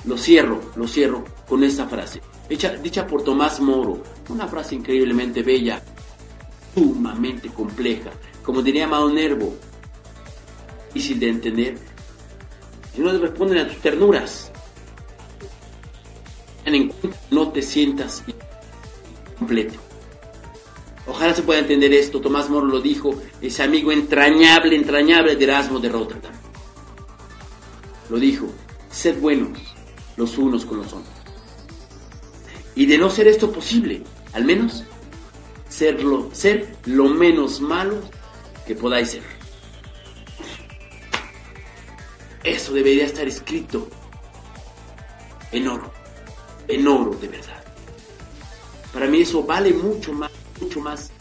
lo 0.04 0.18
cierro, 0.18 0.60
lo 0.76 0.86
cierro 0.86 1.39
con 1.50 1.64
esta 1.64 1.88
frase, 1.88 2.22
dicha, 2.48 3.08
por 3.08 3.24
Tomás 3.24 3.60
Moro, 3.60 4.04
una 4.30 4.48
frase 4.48 4.76
increíblemente 4.76 5.42
bella, 5.42 5.82
sumamente 6.76 7.50
compleja, 7.50 8.12
como 8.44 8.62
diría 8.62 8.88
Mao 8.88 9.10
Nervo, 9.10 9.56
difícil 10.94 11.20
de 11.20 11.30
entender, 11.30 11.78
y 12.96 13.02
no 13.02 13.12
responden 13.18 13.58
a 13.58 13.68
tus 13.68 13.78
ternuras. 13.78 14.52
No 17.32 17.50
te 17.50 17.64
sientas 17.64 18.24
completo. 19.40 19.80
Ojalá 21.08 21.34
se 21.34 21.42
pueda 21.42 21.62
entender 21.62 21.92
esto. 21.94 22.22
Tomás 22.22 22.48
Moro 22.48 22.68
lo 22.68 22.80
dijo, 22.80 23.10
ese 23.42 23.64
amigo 23.64 23.92
entrañable, 23.92 24.76
entrañable 24.76 25.36
de 25.36 25.44
Erasmo 25.44 25.80
de 25.80 25.90
Rotterdam. 25.90 26.34
Lo 28.10 28.20
dijo, 28.20 28.46
sed 28.92 29.20
buenos 29.20 29.58
los 30.16 30.38
unos 30.38 30.66
con 30.66 30.78
los 30.78 30.88
otros. 30.88 31.19
Y 32.80 32.86
de 32.86 32.98
no 32.98 33.10
ser 33.10 33.28
esto 33.28 33.52
posible, 33.52 34.02
al 34.32 34.46
menos 34.46 34.86
serlo, 35.68 36.30
ser 36.32 36.78
lo 36.86 37.10
menos 37.10 37.60
malo 37.60 38.00
que 38.66 38.74
podáis 38.74 39.10
ser. 39.10 39.24
Eso 42.42 42.72
debería 42.72 43.04
estar 43.04 43.28
escrito 43.28 43.86
en 45.52 45.68
oro, 45.68 45.92
en 46.70 46.88
oro 46.88 47.12
de 47.20 47.28
verdad. 47.28 47.62
Para 48.94 49.08
mí 49.08 49.24
eso 49.24 49.44
vale 49.44 49.74
mucho 49.74 50.14
más, 50.14 50.32
mucho 50.62 50.80
más. 50.80 51.12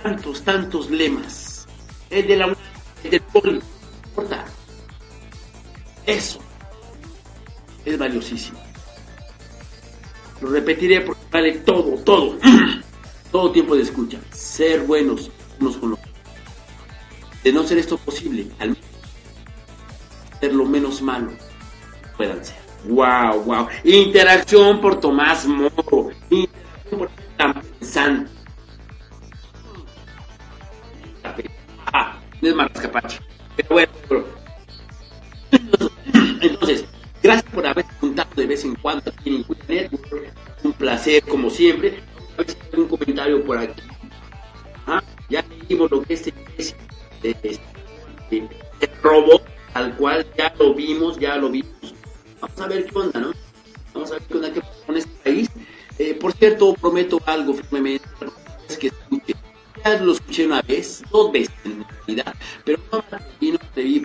Tantos, 0.00 0.44
tantos 0.44 0.88
lemas. 0.88 1.66
El 2.10 2.28
de 2.28 2.36
la 2.36 2.56
el 3.02 3.10
del 3.10 3.22
pueblo, 3.22 3.60
importa. 4.04 4.44
Eso 6.06 6.38
es 7.84 7.98
valiosísimo. 7.98 8.69
Lo 10.40 10.50
repetiré 10.50 11.02
porque 11.02 11.22
vale 11.30 11.52
todo, 11.58 11.96
todo, 12.02 12.38
todo 13.32 13.52
tiempo 13.52 13.76
de 13.76 13.82
escucha. 13.82 14.18
Ser 14.32 14.80
buenos 14.80 15.30
unos 15.60 15.76
con 15.76 15.90
los 15.90 15.98
De 17.44 17.52
no 17.52 17.62
ser 17.64 17.78
esto 17.78 17.98
posible, 17.98 18.46
al 18.58 18.70
menos 18.70 18.84
ser 20.40 20.54
lo 20.54 20.64
menos 20.64 21.02
malo 21.02 21.30
puedan 22.16 22.44
ser. 22.44 22.56
Wow, 22.84 23.44
wow. 23.44 23.68
Interacción 23.84 24.80
por 24.80 25.00
Tomás 25.00 25.46
Moro. 25.46 26.10
Interacción 26.30 26.98
por 26.98 27.10
tan 27.36 27.54
pensante. 27.54 28.30
Ah, 31.92 32.18
es 32.40 32.54
más 32.54 32.70
capacho. 32.72 33.20
Pero 33.56 33.68
bueno, 33.70 33.92
entonces, 36.40 36.84
Gracias 37.22 37.52
por 37.52 37.66
haber 37.66 37.84
juntado 38.00 38.30
de 38.34 38.46
vez 38.46 38.64
en 38.64 38.74
cuando 38.76 39.10
aquí 39.10 39.36
en 39.36 39.44
Network. 39.68 40.32
Un 40.62 40.72
placer, 40.72 41.22
como 41.24 41.50
siempre. 41.50 42.00
A 42.34 42.38
ver 42.38 42.50
si 42.50 42.56
hay 42.72 42.80
un 42.80 42.88
comentario 42.88 43.44
por 43.44 43.58
aquí. 43.58 43.82
Ah, 44.86 45.02
ya 45.28 45.44
vimos 45.68 45.90
lo 45.90 46.02
que 46.02 46.14
es 46.14 46.26
el 46.26 46.34
de, 47.22 47.60
robot, 49.02 49.44
al 49.74 49.94
cual 49.96 50.26
ya 50.36 50.52
lo 50.58 50.74
vimos, 50.74 51.18
ya 51.18 51.36
lo 51.36 51.50
vimos. 51.50 51.94
Vamos 52.40 52.60
a 52.60 52.66
ver 52.66 52.86
qué 52.86 52.98
onda, 52.98 53.20
¿no? 53.20 53.32
Vamos 53.92 54.10
a 54.10 54.14
ver 54.14 54.22
qué 54.22 54.34
onda 54.34 54.52
con 54.86 54.96
este 54.96 55.10
país. 55.22 55.50
Eh, 55.98 56.14
por 56.14 56.32
cierto, 56.32 56.72
prometo 56.74 57.20
algo 57.26 57.52
firmemente. 57.52 58.08
Es 58.68 58.78
que 58.78 58.86
escuche. 58.86 59.34
Ya 59.84 59.98
lo 59.98 60.12
escuché 60.12 60.46
una 60.46 60.62
vez, 60.62 61.02
dos 61.10 61.32
veces 61.32 61.54
en 61.64 61.84
realidad, 62.06 62.34
pero 62.64 62.78
no 62.92 63.02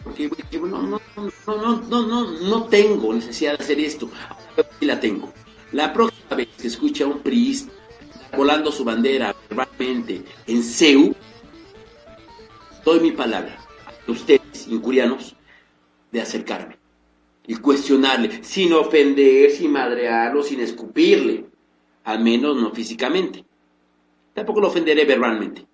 porque 0.03 0.29
no, 0.59 0.81
no, 0.81 1.01
no, 1.15 1.55
no, 1.57 1.81
no, 1.81 2.07
no, 2.07 2.31
no 2.31 2.63
tengo 2.65 3.13
necesidad 3.13 3.57
de 3.57 3.63
hacer 3.63 3.79
esto. 3.79 4.09
Sí 4.79 4.85
la 4.85 4.99
tengo. 4.99 5.31
La 5.71 5.93
próxima 5.93 6.35
vez 6.35 6.49
que 6.59 6.67
escuche 6.67 7.03
a 7.03 7.07
un 7.07 7.19
priista 7.19 7.71
volando 8.35 8.71
su 8.71 8.83
bandera 8.83 9.35
verbalmente 9.49 10.23
en 10.47 10.63
CEU, 10.63 11.15
doy 12.83 12.99
mi 12.99 13.11
palabra 13.11 13.57
a 14.07 14.11
ustedes, 14.11 14.67
incurianos, 14.67 15.35
de 16.11 16.21
acercarme 16.21 16.77
y 17.47 17.55
cuestionarle, 17.55 18.43
sin 18.43 18.73
ofender, 18.73 19.51
sin 19.51 19.71
madrearlo, 19.71 20.43
sin 20.43 20.59
escupirle, 20.59 21.45
al 22.03 22.23
menos 22.23 22.57
no 22.57 22.71
físicamente. 22.71 23.45
Tampoco 24.33 24.61
lo 24.61 24.67
ofenderé 24.67 25.05
verbalmente, 25.05 25.65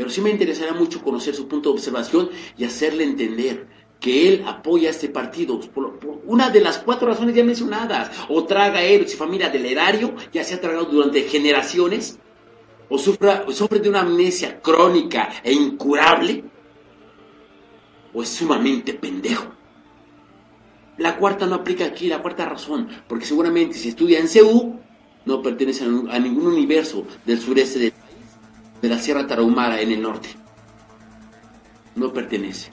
pero 0.00 0.08
sí 0.08 0.22
me 0.22 0.30
interesará 0.30 0.72
mucho 0.72 1.02
conocer 1.02 1.34
su 1.34 1.46
punto 1.46 1.68
de 1.68 1.74
observación 1.74 2.30
y 2.56 2.64
hacerle 2.64 3.04
entender 3.04 3.66
que 4.00 4.28
él 4.28 4.44
apoya 4.46 4.88
a 4.88 4.92
este 4.92 5.10
partido 5.10 5.60
por, 5.60 6.00
una 6.24 6.48
de 6.48 6.62
las 6.62 6.78
cuatro 6.78 7.06
razones 7.06 7.34
ya 7.34 7.44
mencionadas, 7.44 8.10
o 8.30 8.46
traga 8.46 8.82
él 8.82 9.06
su 9.06 9.18
familia 9.18 9.50
del 9.50 9.66
erario, 9.66 10.14
ya 10.32 10.42
se 10.42 10.54
ha 10.54 10.60
tragado 10.62 10.86
durante 10.86 11.24
generaciones, 11.24 12.18
o, 12.88 12.96
sufre 12.96 13.78
de 13.78 13.90
una 13.90 14.00
amnesia 14.00 14.58
crónica 14.62 15.28
e 15.44 15.52
incurable, 15.52 16.44
o 18.14 18.22
es 18.22 18.30
sumamente 18.30 18.94
pendejo. 18.94 19.52
La 20.96 21.18
cuarta 21.18 21.44
no 21.44 21.56
aplica 21.56 21.84
aquí, 21.84 22.08
la 22.08 22.22
cuarta 22.22 22.46
razón, 22.46 22.88
porque 23.06 23.26
seguramente 23.26 23.76
si 23.76 23.90
estudia 23.90 24.18
en 24.18 24.28
CEU, 24.28 24.80
no 25.26 25.42
pertenece 25.42 25.84
a 25.84 26.18
ningún 26.18 26.46
universo 26.46 27.04
del 27.26 27.38
sureste 27.38 27.92
país, 27.92 28.09
de 28.80 28.88
la 28.88 28.98
Sierra 28.98 29.26
Tarahumara 29.26 29.80
en 29.80 29.92
el 29.92 30.02
norte. 30.02 30.28
No 31.94 32.12
pertenece 32.12 32.70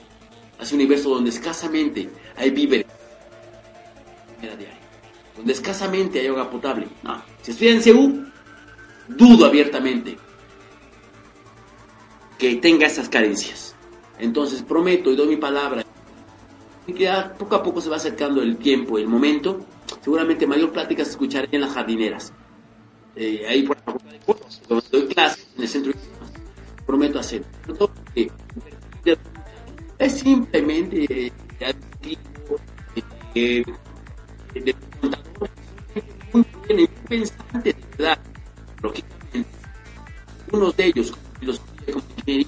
a 0.58 0.62
ese 0.62 0.74
universo 0.74 1.10
donde 1.10 1.30
escasamente 1.30 2.08
hay 2.36 2.50
víveres, 2.50 2.86
donde 5.36 5.52
escasamente 5.52 6.20
hay 6.20 6.26
agua 6.28 6.50
potable. 6.50 6.88
Si 7.42 7.50
estudia 7.50 7.72
en 7.72 7.82
CEU, 7.82 8.26
dudo 9.08 9.46
abiertamente 9.46 10.16
que 12.38 12.56
tenga 12.56 12.86
esas 12.86 13.08
carencias. 13.08 13.74
Entonces 14.18 14.62
prometo 14.62 15.10
y 15.10 15.16
doy 15.16 15.28
mi 15.28 15.36
palabra 15.36 15.84
que 16.86 17.10
poco 17.38 17.54
a 17.54 17.62
poco 17.62 17.80
se 17.80 17.90
va 17.90 17.96
acercando 17.96 18.42
el 18.42 18.56
tiempo, 18.56 18.98
el 18.98 19.06
momento. 19.06 19.60
Seguramente 20.02 20.46
mayor 20.46 20.72
plática 20.72 21.04
se 21.04 21.10
escuchará 21.10 21.46
en 21.50 21.60
las 21.60 21.72
jardineras. 21.72 22.32
Eh, 23.20 23.44
ahí 23.48 23.64
por 23.64 23.76
la 23.84 24.12
de 24.12 24.20
donde 24.68 24.86
doy 24.92 25.08
clases 25.08 25.44
en 25.56 25.62
el 25.62 25.68
centro. 25.68 25.92
Prometo 26.86 27.18
hacer. 27.18 27.42
Es 29.98 30.12
simplemente 30.20 31.26
eh, 31.26 31.32
eh, 33.34 33.64
de 34.54 34.76
muy 36.32 36.46
bien, 36.68 36.88
pensantes, 37.08 37.74
¿verdad? 37.96 38.18
Lógicamente, 38.82 39.50
unos 40.52 40.76
de 40.76 40.84
ellos, 40.86 41.12
los 41.40 41.58
como 41.58 42.04
ingeniería, 42.18 42.46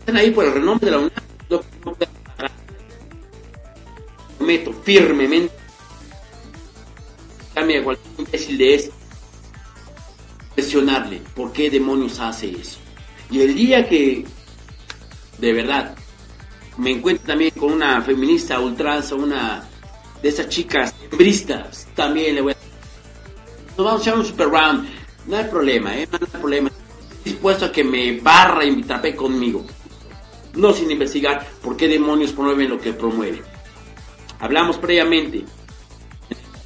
están 0.00 0.16
ahí 0.16 0.32
por 0.32 0.44
el 0.44 0.54
renombre 0.54 0.86
de 0.86 0.90
la 0.90 0.98
UNAM, 0.98 1.12
no 1.50 1.60
prometo 4.36 4.72
firmemente, 4.82 5.63
cambia 7.54 7.82
cualquier 7.82 8.20
imbécil 8.20 8.58
de 8.58 8.74
este 8.74 9.04
cuestionarle 10.54 11.20
por 11.34 11.52
qué 11.52 11.70
demonios 11.70 12.20
hace 12.20 12.50
eso. 12.50 12.78
Y 13.30 13.40
el 13.40 13.54
día 13.54 13.88
que, 13.88 14.24
de 15.38 15.52
verdad, 15.52 15.96
me 16.78 16.92
encuentro 16.92 17.26
también 17.26 17.50
con 17.52 17.72
una 17.72 18.00
feminista 18.02 18.60
ultranza, 18.60 19.14
una 19.14 19.68
de 20.22 20.28
esas 20.28 20.48
chicas 20.48 20.94
hembristas, 21.10 21.86
también 21.94 22.36
le 22.36 22.40
voy 22.40 22.52
a... 22.52 22.56
Nos 23.76 23.84
vamos 23.84 24.00
a 24.00 24.02
echar 24.04 24.18
un 24.18 24.24
super 24.24 24.48
round, 24.48 24.88
no 25.26 25.36
hay 25.36 25.44
problema, 25.44 25.96
¿eh? 25.96 26.08
no 26.10 26.18
hay 26.20 26.40
problema. 26.40 26.68
Estoy 26.68 27.32
dispuesto 27.32 27.64
a 27.64 27.72
que 27.72 27.82
me 27.82 28.20
barra 28.20 28.64
y 28.64 28.76
me 28.76 28.82
tape 28.84 29.16
conmigo. 29.16 29.66
No 30.54 30.72
sin 30.72 30.90
investigar 30.90 31.44
por 31.62 31.76
qué 31.76 31.88
demonios 31.88 32.32
promueven 32.32 32.70
lo 32.70 32.78
que 32.78 32.92
promueven. 32.92 33.42
Hablamos 34.38 34.78
previamente 34.78 35.44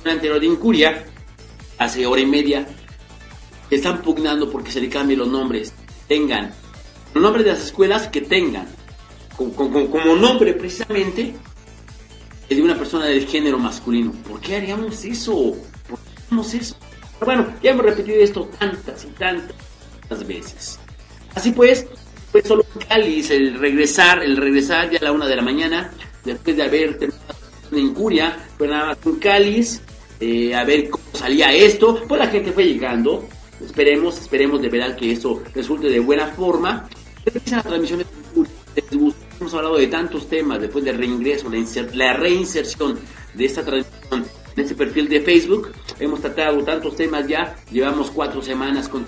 anterior 0.05 0.41
de 0.41 0.47
Incuria, 0.47 1.05
hace 1.79 2.07
hora 2.07 2.21
y 2.21 2.27
media, 2.27 2.67
están 3.71 4.03
pugnando 4.03 4.51
porque 4.51 4.71
se 4.71 4.81
le 4.81 4.89
cambien 4.89 5.19
los 5.19 5.29
nombres. 5.29 5.73
Tengan 6.07 6.53
los 7.15 7.23
nombres 7.23 7.45
de 7.45 7.53
las 7.53 7.65
escuelas 7.65 8.09
que 8.09 8.23
tengan 8.23 8.67
como, 9.37 10.17
nombre 10.17 10.55
precisamente 10.55 11.35
de 12.49 12.63
una 12.63 12.77
persona 12.77 13.07
del 13.07 13.27
género 13.27 13.59
masculino. 13.59 14.13
¿Por 14.27 14.41
qué 14.41 14.57
haríamos 14.57 15.05
eso? 15.05 15.55
¿Por 15.89 15.99
qué 15.99 16.11
haríamos 16.25 16.55
eso? 16.55 16.77
bueno, 17.25 17.53
ya 17.63 17.73
hemos 17.73 17.85
repetido 17.85 18.19
esto 18.21 18.49
tantas 18.59 19.05
y 19.05 19.09
tantas 19.09 20.27
veces. 20.27 20.79
Así 21.35 21.53
pues, 21.53 21.87
fue 22.31 22.43
solo 22.43 22.65
un 22.75 22.83
cáliz 22.83 23.31
el 23.31 23.59
regresar, 23.59 24.23
el 24.23 24.37
regresar 24.37 24.91
ya 24.91 24.99
a 24.99 25.05
la 25.05 25.13
una 25.13 25.27
de 25.27 25.37
la 25.37 25.43
mañana, 25.43 25.91
después 26.25 26.57
de 26.57 26.63
haber 26.63 26.99
terminado 26.99 27.35
una 27.71 27.81
incuria, 27.81 28.47
fue 28.57 28.69
nada 28.69 28.87
más 28.87 28.99
un 29.05 29.19
cáliz, 29.19 29.83
eh, 30.21 30.55
a 30.55 30.65
ver 30.65 30.91
cómo 30.91 31.05
salía 31.13 31.53
esto, 31.53 32.03
pues 32.07 32.19
la 32.19 32.29
gente 32.29 32.53
fue 32.53 32.65
llegando, 32.65 33.29
Esperemos, 33.65 34.19
esperemos 34.19 34.63
de 34.63 34.69
verdad 34.69 34.97
que 34.97 35.13
eso 35.13 35.43
resulte 35.55 35.89
de 35.89 36.01
buena 36.01 36.27
forma. 36.29 36.89
La 37.51 37.63
transmisión 37.63 38.05
Hemos 39.41 39.55
hablado 39.55 39.77
de 39.77 39.87
tantos 39.89 40.29
temas 40.29 40.61
después 40.61 40.85
del 40.85 40.97
reingreso, 40.97 41.51
la, 41.95 42.13
reinserción 42.15 42.99
de 43.35 43.45
esta 43.45 43.65
transmisión 43.65 44.25
en 44.57 44.63
este 44.63 44.75
perfil 44.75 45.09
de 45.09 45.21
Facebook. 45.21 45.73
Hemos 45.99 46.21
tratado 46.21 46.63
tantos 46.65 46.97
temas 46.97 47.27
ya, 47.27 47.57
llevamos 47.71 48.11
cuatro 48.11 48.41
semanas 48.43 48.89
con... 48.89 49.07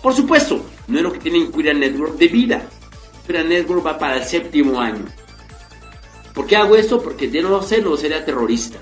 por 0.00 0.14
supuesto, 0.14 0.64
no 0.88 0.98
es 0.98 1.02
lo 1.02 1.12
que 1.12 1.18
tiene 1.18 1.38
Inquiria 1.38 1.74
Network 1.74 2.16
de 2.16 2.28
vida. 2.28 2.68
Inquiria 3.20 3.44
Network 3.44 3.86
va 3.86 3.98
para 3.98 4.18
el 4.18 4.24
séptimo 4.24 4.80
año. 4.80 5.04
¿Por 6.34 6.46
qué 6.46 6.56
hago 6.56 6.76
esto? 6.76 7.02
Porque 7.02 7.28
de 7.28 7.42
no 7.42 7.50
lo 7.50 7.62
sé, 7.62 7.80
lo 7.80 7.96
sería 7.96 8.24
terrorista. 8.24 8.78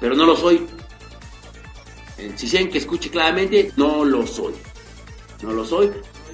Pero 0.00 0.14
no 0.14 0.24
lo 0.24 0.34
soy. 0.34 0.66
Eh, 2.18 2.32
si 2.34 2.48
quieren 2.48 2.70
que 2.70 2.78
escuche 2.78 3.10
claramente, 3.10 3.72
no 3.76 4.04
lo 4.04 4.26
soy. 4.26 4.54
No 5.42 5.52
lo 5.52 5.64
soy. 5.64 5.90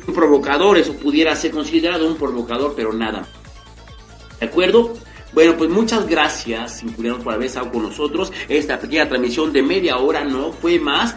Un 0.06 0.14
provocador, 0.14 0.78
eso 0.78 0.94
pudiera 0.94 1.34
ser 1.34 1.50
considerado 1.50 2.06
un 2.06 2.16
provocador, 2.16 2.74
pero 2.76 2.92
nada. 2.92 3.26
¿De 4.38 4.46
acuerdo? 4.46 4.94
Bueno, 5.32 5.56
pues 5.56 5.68
muchas 5.68 6.06
gracias, 6.06 6.82
Incurianos, 6.82 7.22
por 7.22 7.34
haber 7.34 7.46
estado 7.46 7.70
con 7.70 7.82
nosotros. 7.82 8.32
Esta 8.48 8.78
pequeña 8.78 9.08
transmisión 9.08 9.52
de 9.52 9.62
media 9.62 9.96
hora 9.98 10.24
no 10.24 10.52
fue 10.52 10.78
más. 10.78 11.14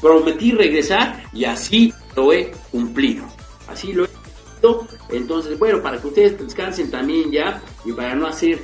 Prometí 0.00 0.52
regresar 0.52 1.24
y 1.32 1.44
así 1.44 1.92
lo 2.16 2.32
he 2.32 2.52
cumplido. 2.70 3.24
Así 3.68 3.92
lo 3.92 4.04
he 4.04 4.08
cumplido. 4.08 4.86
Entonces, 5.10 5.58
bueno, 5.58 5.82
para 5.82 6.00
que 6.00 6.06
ustedes 6.06 6.38
descansen 6.38 6.90
también 6.90 7.30
ya 7.30 7.62
y 7.84 7.92
para 7.92 8.14
no 8.14 8.26
hacer 8.26 8.58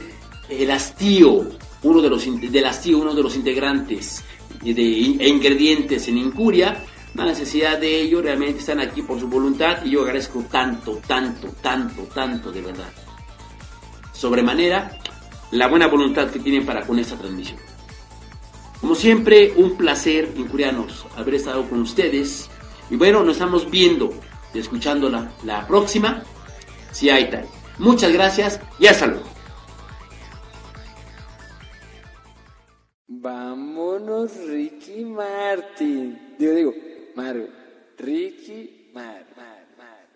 el 0.48 0.70
hastío, 0.70 1.46
uno 1.86 2.02
de 2.02 2.10
los, 2.10 2.24
del 2.24 2.66
hastío, 2.66 2.98
uno 2.98 3.14
de 3.14 3.22
los 3.22 3.36
integrantes 3.36 4.24
de 4.62 4.82
ingredientes 4.82 6.08
en 6.08 6.18
Incuria, 6.18 6.84
la 7.14 7.24
necesidad 7.24 7.78
de 7.78 8.02
ello, 8.02 8.20
realmente 8.20 8.60
están 8.60 8.80
aquí 8.80 9.02
por 9.02 9.18
su 9.18 9.28
voluntad 9.28 9.84
y 9.84 9.90
yo 9.90 10.02
agradezco 10.02 10.44
tanto, 10.50 11.00
tanto, 11.06 11.48
tanto, 11.62 12.02
tanto 12.14 12.52
de 12.52 12.60
verdad. 12.60 12.92
Sobremanera, 14.12 14.98
la 15.52 15.68
buena 15.68 15.86
voluntad 15.86 16.30
que 16.30 16.40
tienen 16.40 16.66
para 16.66 16.86
con 16.86 16.98
esta 16.98 17.16
transmisión. 17.16 17.58
Como 18.80 18.94
siempre, 18.94 19.52
un 19.56 19.76
placer, 19.76 20.32
incurianos, 20.36 21.06
haber 21.16 21.36
estado 21.36 21.68
con 21.68 21.80
ustedes. 21.80 22.50
Y 22.90 22.96
bueno, 22.96 23.22
nos 23.22 23.36
estamos 23.36 23.70
viendo 23.70 24.12
y 24.52 24.58
escuchando 24.58 25.08
la, 25.08 25.30
la 25.44 25.66
próxima, 25.66 26.22
si 26.92 27.08
hay 27.08 27.30
tal. 27.30 27.46
Muchas 27.78 28.12
gracias 28.12 28.60
y 28.78 28.86
hasta 28.86 29.06
luego. 29.06 29.35
Vámonos, 33.08 34.36
Ricky 34.36 35.04
Martin. 35.04 36.36
Digo, 36.38 36.54
digo, 36.54 36.74
Mario. 37.14 37.48
Ricky 37.98 38.90
Martin. 38.92 39.26
Network 39.36 39.36
1.5, 39.36 40.15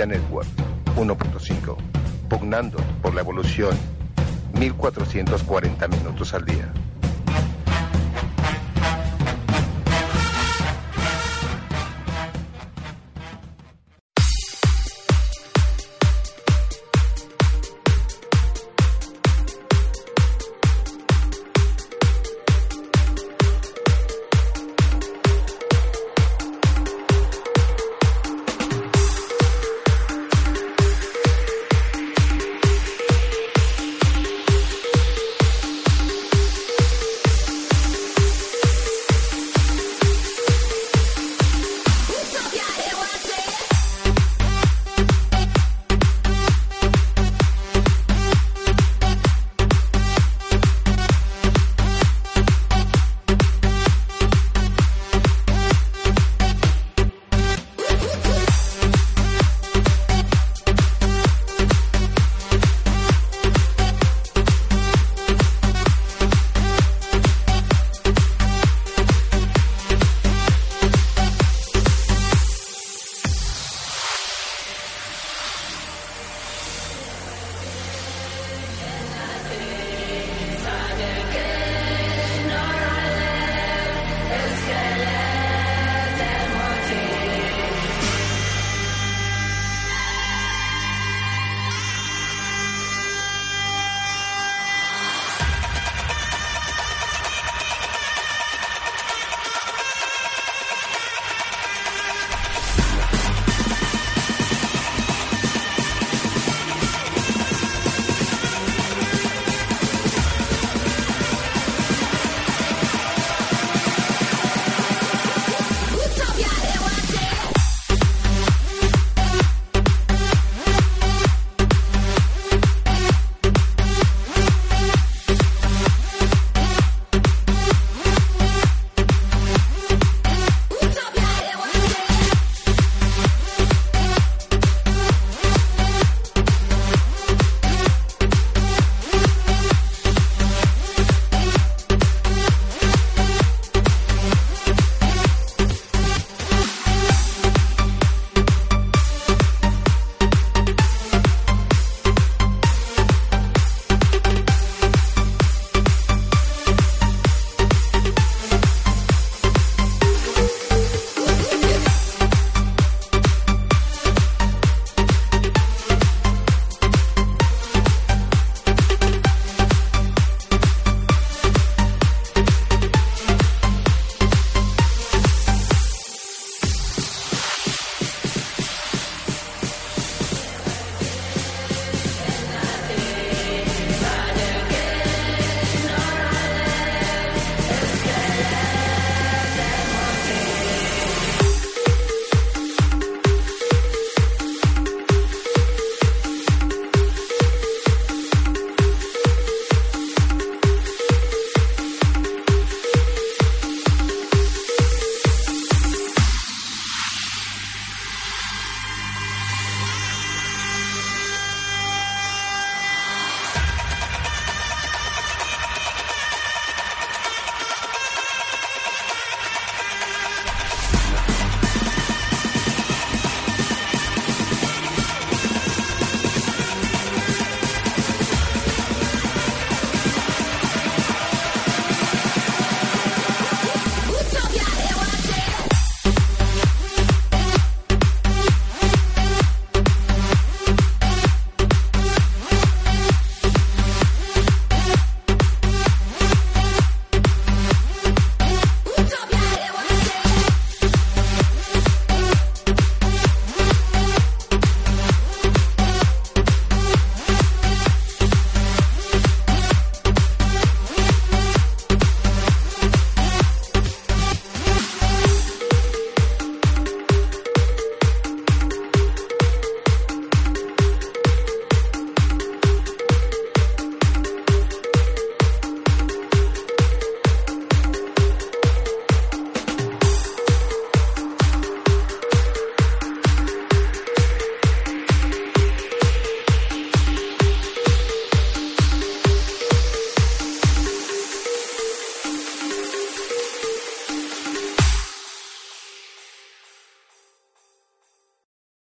por 0.00 0.46
la 0.46 0.59